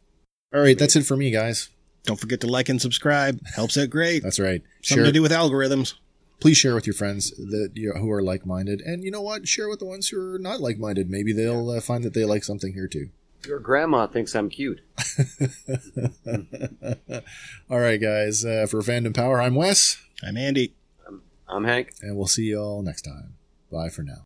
[0.53, 1.70] All right, that's it for me, guys.
[2.03, 3.39] Don't forget to like and subscribe.
[3.55, 4.24] Helps out great.
[4.24, 4.62] That's right.
[4.84, 5.93] Something Share, to do with algorithms.
[6.42, 9.48] Please share with your friends that you who are like-minded, and you know what?
[9.48, 11.10] Share with the ones who are not like-minded.
[11.10, 13.10] Maybe they'll uh, find that they like something here too.
[13.48, 14.82] Your grandma thinks I'm cute.
[17.70, 18.44] all right, guys.
[18.44, 20.74] Uh, for Fandom Power, I'm Wes, I'm Andy.
[21.48, 21.94] I'm Hank.
[22.02, 23.36] and we'll see you all next time.
[23.72, 24.26] Bye for now.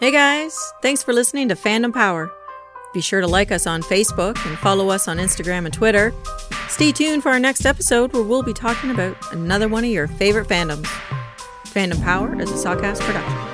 [0.00, 2.32] Hey guys, thanks for listening to Fandom Power.
[2.94, 6.14] Be sure to like us on Facebook and follow us on Instagram and Twitter.
[6.68, 10.06] Stay tuned for our next episode where we'll be talking about another one of your
[10.06, 10.86] favorite fandoms.
[11.66, 13.53] Fandom Power is a Sawcast production.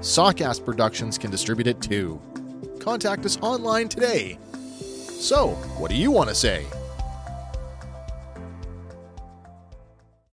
[0.00, 2.18] Sawcast Productions can distribute it too.
[2.80, 4.38] Contact us online today.
[5.18, 6.64] So, what do you want to say?